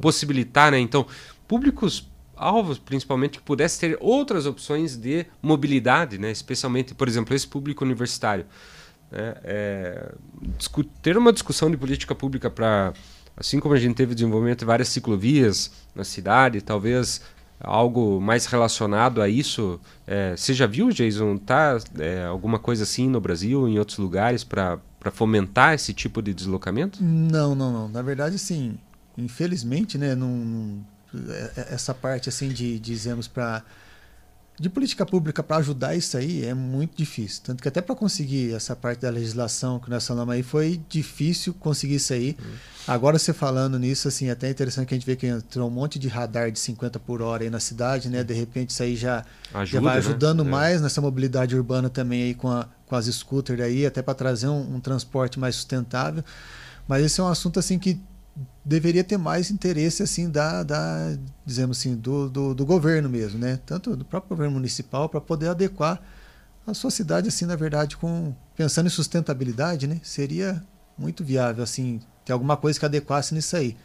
[0.00, 0.78] possibilitar, né?
[0.78, 1.06] Então,
[1.46, 6.30] públicos alvos, principalmente, que pudesse ter outras opções de mobilidade, né?
[6.30, 8.46] Especialmente, por exemplo, esse público universitário.
[9.10, 9.34] Né?
[9.44, 10.12] É,
[11.02, 12.92] ter uma discussão de política pública para,
[13.36, 17.20] assim como a gente teve desenvolvimento de várias ciclovias na cidade, talvez
[17.60, 19.78] algo mais relacionado a isso.
[20.06, 24.42] É, você já viu, Jason, tá é, alguma coisa assim no Brasil, em outros lugares,
[24.42, 24.80] para
[25.12, 27.02] fomentar esse tipo de deslocamento?
[27.02, 27.88] Não, não, não.
[27.88, 28.78] Na verdade, sim.
[29.18, 30.82] Infelizmente, né, não,
[31.14, 33.62] é, é, essa parte assim de dizemos para
[34.60, 37.40] de política pública para ajudar isso aí é muito difícil.
[37.42, 41.54] Tanto que até para conseguir essa parte da legislação que nós falamos aí foi difícil
[41.54, 42.36] conseguir isso aí.
[42.38, 42.52] Uhum.
[42.86, 45.70] Agora você falando nisso, assim, até é interessante que a gente vê que entrou um
[45.70, 48.22] monte de radar de 50 por hora aí na cidade, né?
[48.22, 49.98] De repente isso aí já, Ajuda, já vai né?
[49.98, 50.50] ajudando né?
[50.50, 54.48] mais nessa mobilidade urbana também aí com, a, com as scooters aí, até para trazer
[54.48, 56.22] um, um transporte mais sustentável.
[56.86, 57.98] Mas esse é um assunto assim que
[58.64, 63.58] deveria ter mais interesse assim da, da dizemos assim do, do, do, governo mesmo né?
[63.66, 66.00] Tanto do próprio governo municipal para poder adequar
[66.66, 70.00] a sua cidade assim na verdade com pensando em sustentabilidade né?
[70.02, 70.62] Seria
[70.96, 73.76] muito viável assim ter alguma coisa que adequasse nisso aí.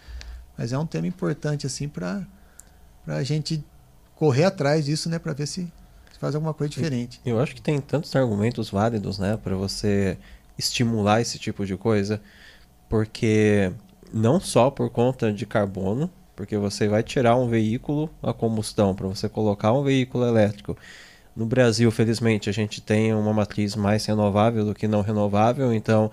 [0.58, 2.26] Mas é um tema importante assim para
[3.04, 3.64] para a gente
[4.16, 5.20] correr atrás disso né?
[5.20, 5.62] Para ver se,
[6.12, 7.20] se faz alguma coisa diferente.
[7.26, 9.38] Eu acho que tem tantos argumentos válidos né?
[9.38, 10.18] Para você
[10.58, 12.22] estimular esse tipo de coisa
[12.88, 13.72] porque
[14.14, 19.08] não só por conta de carbono, porque você vai tirar um veículo a combustão para
[19.08, 20.78] você colocar um veículo elétrico.
[21.36, 26.12] No Brasil, felizmente, a gente tem uma matriz mais renovável do que não renovável, então,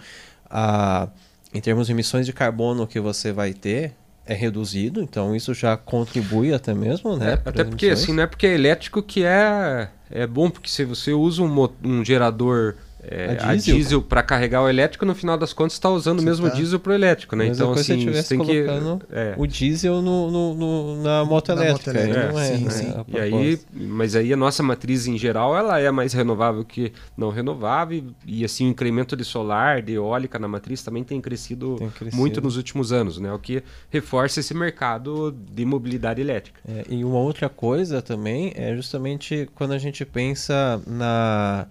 [0.48, 1.08] a,
[1.52, 5.76] em termos de emissões de carbono que você vai ter, é reduzido, então isso já
[5.76, 7.32] contribui até mesmo, né?
[7.32, 10.84] É, até porque assim, não é porque é elétrico que é, é bom, porque se
[10.84, 15.36] você usa um, um gerador é, a diesel, diesel para carregar o elétrico, no final
[15.36, 16.54] das contas está usando o mesmo tá.
[16.54, 17.48] diesel para o elétrico, né?
[17.48, 18.64] então assim, você tem que
[19.10, 19.34] é.
[19.36, 22.40] o diesel no, no, no, na moto na elétrica, moto elétrica.
[22.40, 22.70] É, sim, né?
[22.70, 22.94] sim.
[23.08, 27.30] E aí, mas aí a nossa matriz em geral ela é mais renovável que não
[27.30, 31.90] renovável e assim o incremento de solar, de eólica na matriz também tem crescido, tem
[31.90, 32.16] crescido.
[32.16, 33.32] muito nos últimos anos, né?
[33.32, 36.60] O que reforça esse mercado de mobilidade elétrica.
[36.68, 41.66] É, e uma outra coisa também é justamente quando a gente pensa na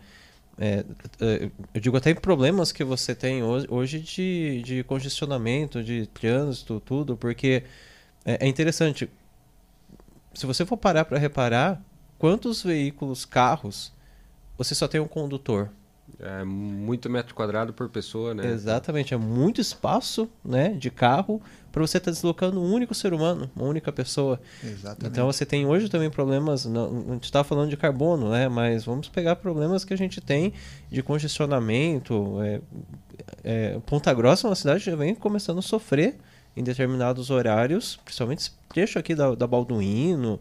[0.57, 0.85] é,
[1.19, 6.07] é, eu digo até em problemas que você tem hoje, hoje de, de congestionamento, de
[6.07, 7.63] trânsito, tudo, porque
[8.25, 9.09] é, é interessante.
[10.33, 11.81] Se você for parar para reparar,
[12.17, 13.91] quantos veículos, carros,
[14.57, 15.69] você só tem um condutor?
[16.23, 18.45] É muito metro quadrado por pessoa, né?
[18.51, 21.41] Exatamente, é muito espaço, né, de carro
[21.71, 24.39] para você estar tá deslocando um único ser humano, uma única pessoa.
[24.63, 25.07] Exatamente.
[25.07, 28.85] Então você tem hoje também problemas, não, a gente está falando de carbono, né, mas
[28.85, 30.53] vamos pegar problemas que a gente tem
[30.91, 32.39] de congestionamento.
[32.43, 32.61] É,
[33.43, 36.17] é, Ponta Grossa é uma cidade que já vem começando a sofrer
[36.55, 40.39] em determinados horários, principalmente esse trecho aqui da, da Balduino,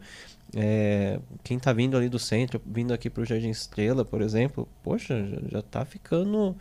[0.55, 4.69] é, quem está vindo ali do centro, vindo aqui para o Jardim Estrela, por exemplo,
[4.83, 6.57] poxa, já está ficando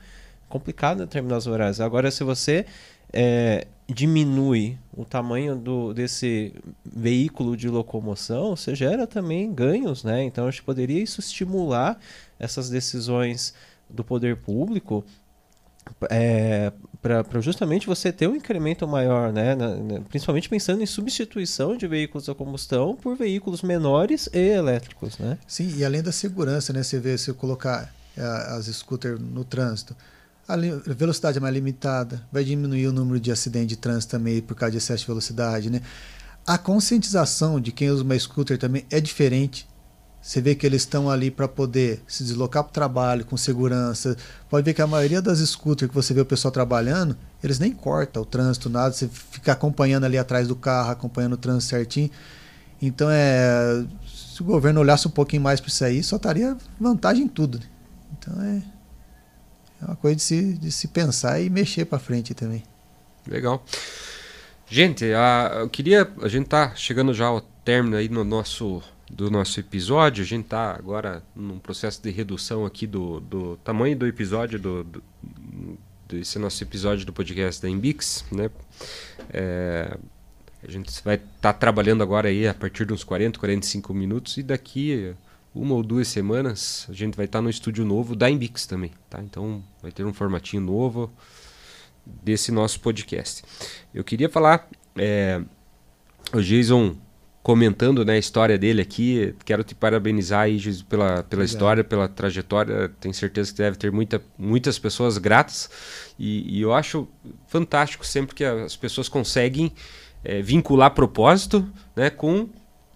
[0.47, 1.81] complicado em determinados horários.
[1.81, 2.65] Agora, se você
[3.11, 6.53] é, diminui o tamanho do, desse
[6.85, 10.23] veículo de locomoção, você gera também ganhos, né?
[10.23, 11.99] Então, acho que poderia isso estimular
[12.39, 13.53] essas decisões
[13.89, 15.03] do poder público
[16.09, 16.71] é,
[17.01, 19.55] para justamente você ter um incremento maior, né?
[19.55, 25.17] Na, na, principalmente pensando em substituição de veículos a combustão por veículos menores e elétricos,
[25.17, 25.37] né?
[25.47, 26.83] Sim, e além da segurança, né?
[26.83, 29.95] Você vê se colocar é, as scooters no trânsito,
[30.47, 30.57] a
[30.93, 34.71] velocidade é mais limitada, vai diminuir o número de acidentes de trânsito também por causa
[34.71, 35.81] de excesso de velocidade, né?
[36.45, 39.67] A conscientização de quem usa uma scooter também é diferente
[40.21, 44.17] você vê que eles estão ali para poder se deslocar para o trabalho com segurança.
[44.49, 47.71] Pode ver que a maioria das scooters que você vê o pessoal trabalhando, eles nem
[47.71, 48.93] cortam o trânsito, nada.
[48.93, 52.11] Você fica acompanhando ali atrás do carro, acompanhando o trânsito certinho.
[52.81, 57.23] Então, é, se o governo olhasse um pouquinho mais para isso aí, só estaria vantagem
[57.23, 57.59] em tudo.
[57.59, 57.65] Né?
[58.17, 58.61] Então, é,
[59.81, 62.63] é uma coisa de se, de se pensar e mexer para frente também.
[63.25, 63.63] Legal.
[64.67, 66.09] Gente, a, eu queria.
[66.21, 70.23] A gente tá chegando já ao término aí no nosso do nosso episódio.
[70.23, 74.83] A gente está agora num processo de redução aqui do, do tamanho do episódio, do,
[74.83, 75.03] do,
[76.07, 78.23] desse nosso episódio do podcast da Embix.
[78.31, 78.49] Né?
[79.31, 79.97] É,
[80.63, 84.37] a gente vai estar tá trabalhando agora aí a partir de uns 40, 45 minutos
[84.37, 85.13] e daqui
[85.53, 88.91] uma ou duas semanas a gente vai estar tá no estúdio novo da Embix também.
[89.09, 89.21] Tá?
[89.21, 91.11] Então vai ter um formatinho novo
[92.05, 93.43] desse nosso podcast.
[93.93, 95.41] Eu queria falar, é,
[96.33, 96.95] o Jason
[97.41, 99.33] comentando né, a história dele aqui.
[99.45, 102.91] Quero te parabenizar aí, Jesus, pela, pela história, pela trajetória.
[102.99, 105.69] Tenho certeza que deve ter muita, muitas pessoas gratas.
[106.17, 107.07] E, e eu acho
[107.47, 109.71] fantástico sempre que as pessoas conseguem
[110.23, 112.49] é, vincular propósito né, com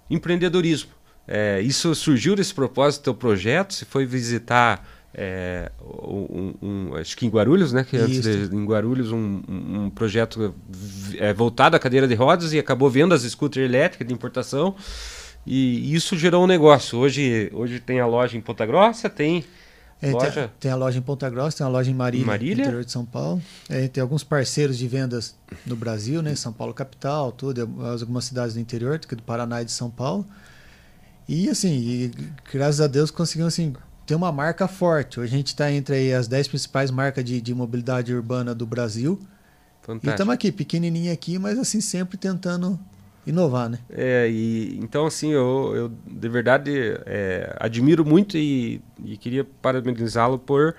[0.10, 0.92] empreendedorismo.
[1.28, 3.74] É, isso surgiu desse propósito do teu projeto?
[3.74, 7.84] Você foi visitar é, um, um, acho que em Guarulhos, né?
[7.84, 10.54] Que antes de, em Guarulhos um, um projeto
[11.18, 14.76] é, voltado à cadeira de rodas e acabou vendo as scooters elétricas de importação
[15.46, 16.98] e isso gerou um negócio.
[16.98, 19.44] Hoje, hoje tem a loja em Ponta Grossa, tem
[20.02, 20.32] é, loja...
[20.32, 22.64] Tem, tem, a loja em Ponta Grossa, tem a loja em Marília, Marília?
[22.64, 23.42] interior de São Paulo.
[23.70, 25.36] É, tem alguns parceiros de vendas
[25.66, 26.34] no Brasil, né?
[26.36, 27.70] São Paulo capital, tudo,
[28.02, 30.26] algumas cidades do interior, do Paraná e de São Paulo.
[31.28, 32.12] E assim, e,
[32.52, 33.74] graças a Deus conseguimos assim
[34.06, 35.20] tem uma marca forte.
[35.20, 39.20] A gente está entre as 10 principais marcas de, de mobilidade urbana do Brasil.
[39.82, 40.08] Fantástico.
[40.08, 42.80] E estamos aqui, pequenininho aqui, mas assim, sempre tentando
[43.26, 43.80] inovar, né?
[43.90, 46.72] É, e então assim, eu, eu de verdade
[47.06, 50.76] é, admiro muito e, e queria parabenizá-lo por,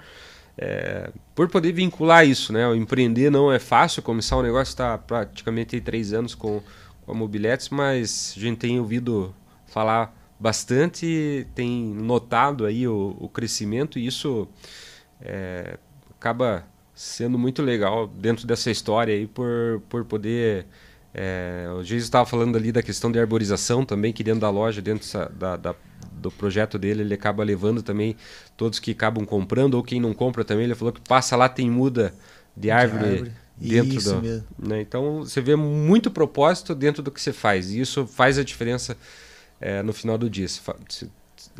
[0.56, 2.66] é, por poder vincular isso, né?
[2.68, 6.62] O empreender não é fácil, começar um negócio está praticamente três anos com,
[7.04, 9.34] com a Mobiletes, mas a gente tem ouvido
[9.66, 10.14] falar
[10.44, 14.46] bastante, tem notado aí o, o crescimento e isso
[15.18, 15.78] é,
[16.10, 20.66] acaba sendo muito legal dentro dessa história aí por, por poder
[21.14, 24.82] é, o Jesus estava falando ali da questão de arborização também, que dentro da loja,
[24.82, 25.74] dentro da, da,
[26.12, 28.14] do projeto dele, ele acaba levando também
[28.54, 31.70] todos que acabam comprando, ou quem não compra também, ele falou que passa lá, tem
[31.70, 32.12] muda
[32.54, 33.32] de árvore, de árvore.
[33.60, 34.20] dentro isso do.
[34.20, 34.46] Mesmo.
[34.58, 34.80] Né?
[34.82, 38.94] Então você vê muito propósito dentro do que você faz, e isso faz a diferença
[39.60, 40.46] é, no final do dia.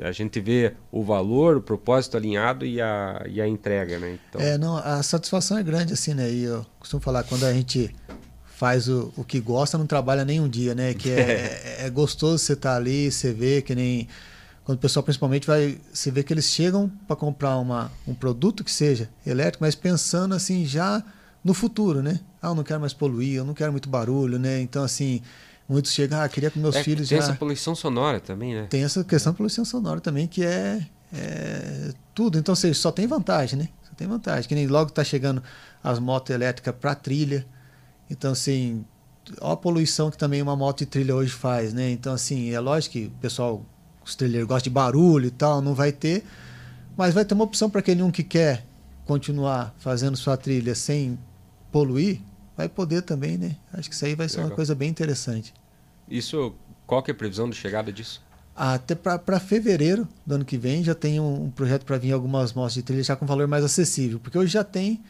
[0.03, 4.19] A gente vê o valor, o propósito alinhado e a, e a entrega, né?
[4.29, 4.41] Então...
[4.41, 6.31] É, não, a satisfação é grande, assim, né?
[6.31, 7.95] E eu costumo falar, quando a gente
[8.45, 10.95] faz o, o que gosta, não trabalha nem um dia, né?
[10.95, 11.21] Que é,
[11.81, 14.09] é, é gostoso você estar tá ali, você vê que nem
[14.65, 18.65] quando o pessoal principalmente vai, você vê que eles chegam para comprar uma, um produto
[18.65, 21.05] que seja elétrico, mas pensando assim já
[21.45, 22.21] no futuro, né?
[22.41, 24.61] Ah, eu não quero mais poluir, eu não quero muito barulho, né?
[24.63, 25.21] Então assim,
[25.69, 28.67] muitos chegam, ah, queria que meus é, filhos tem já essa poluição sonora também, né?
[28.69, 32.39] Tem essa questão da poluição sonora também que é, é tudo.
[32.39, 33.69] Então, você só tem vantagem, né?
[33.83, 34.49] Só tem vantagem.
[34.49, 35.43] Que nem logo está chegando
[35.83, 37.47] as motos elétricas para trilha.
[38.11, 38.85] Então, assim,
[39.41, 41.91] olha a poluição que também uma moto de trilha hoje faz, né?
[41.91, 43.65] Então, assim, é lógico que o pessoal
[44.05, 46.25] os trilheiros gostam de barulho e tal, não vai ter,
[46.97, 48.65] mas vai ter uma opção para aquele um que quer
[49.07, 51.19] continuar fazendo sua trilha sem
[51.73, 52.21] poluir,
[52.57, 53.57] vai poder também, né?
[53.73, 54.51] Acho que isso aí vai ser Legal.
[54.51, 55.53] uma coisa bem interessante.
[56.09, 56.55] Isso,
[56.87, 58.23] qual que é a previsão de chegada disso?
[58.55, 62.53] Até para fevereiro do ano que vem já tem um, um projeto para vir algumas
[62.53, 65.03] motos de trilha já com valor mais acessível, porque hoje já tem,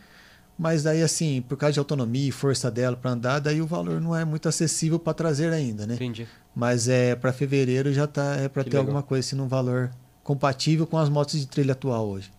[0.59, 4.01] mas daí assim, por causa de autonomia e força dela para andar, daí o valor
[4.01, 5.95] não é muito acessível para trazer ainda, né?
[5.95, 6.27] Entendi.
[6.57, 8.83] Mas é para fevereiro já tá é para ter legal.
[8.83, 9.91] alguma coisa assim num valor
[10.23, 12.31] compatível com as motos de trilha atual hoje.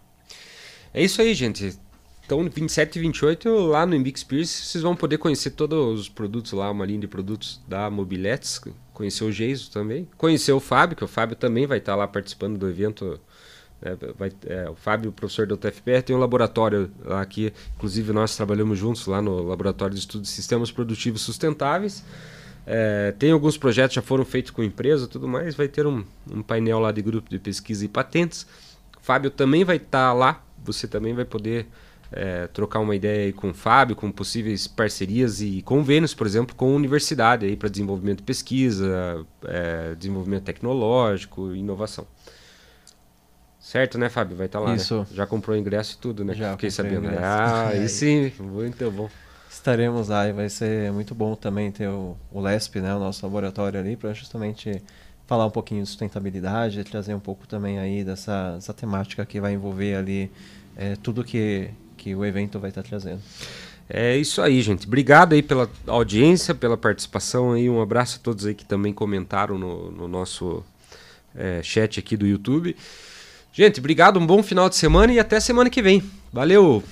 [0.92, 1.78] É isso aí, gente.
[2.26, 6.54] Então, 27 e 28, lá no Imbix Pierce, vocês vão poder conhecer todos os produtos
[6.54, 8.60] lá, uma linha de produtos da Mobiletes,
[8.94, 12.58] conhecer o Geiso também, conhecer o Fábio, que o Fábio também vai estar lá participando
[12.58, 13.20] do evento.
[13.80, 18.36] É, vai, é, o Fábio, professor da UTFPR, tem um laboratório lá aqui, inclusive nós
[18.36, 22.04] trabalhamos juntos lá no Laboratório de Estudos de Sistemas Produtivos Sustentáveis.
[22.66, 25.54] É, tem alguns projetos já foram feitos com empresa tudo mais.
[25.54, 28.48] Vai ter um, um, painel lá de grupo de pesquisa e patentes.
[29.02, 30.44] Fábio também vai estar lá.
[30.64, 31.68] Você também vai poder
[32.16, 36.72] é, trocar uma ideia com o Fábio, com possíveis parcerias e convênios, por exemplo, com
[36.72, 42.08] a universidade para desenvolvimento de pesquisa, é, desenvolvimento tecnológico, inovação.
[43.60, 44.38] Certo, né, Fábio?
[44.38, 44.72] Vai estar tá lá.
[44.72, 44.78] Né?
[44.78, 45.00] Isso.
[45.00, 45.08] Né?
[45.12, 46.34] Já comprou ingresso e tudo, né?
[46.34, 46.52] Já.
[46.52, 47.10] Fiquei sabendo.
[47.20, 49.10] Ah, aí sim, muito bom.
[49.50, 53.26] Estaremos lá e vai ser muito bom também ter o, o LESP, né, o nosso
[53.26, 54.82] laboratório ali, para justamente
[55.26, 59.54] falar um pouquinho de sustentabilidade, trazer um pouco também aí dessa, dessa temática que vai
[59.54, 60.32] envolver ali
[60.76, 61.72] é, tudo que,
[62.06, 63.20] que o evento vai estar trazendo.
[63.90, 64.86] É isso aí, gente.
[64.86, 67.68] Obrigado aí pela audiência, pela participação aí.
[67.68, 70.64] Um abraço a todos aí que também comentaram no, no nosso
[71.36, 72.76] é, chat aqui do YouTube.
[73.52, 76.04] Gente, obrigado, um bom final de semana e até semana que vem.
[76.32, 76.84] Valeu!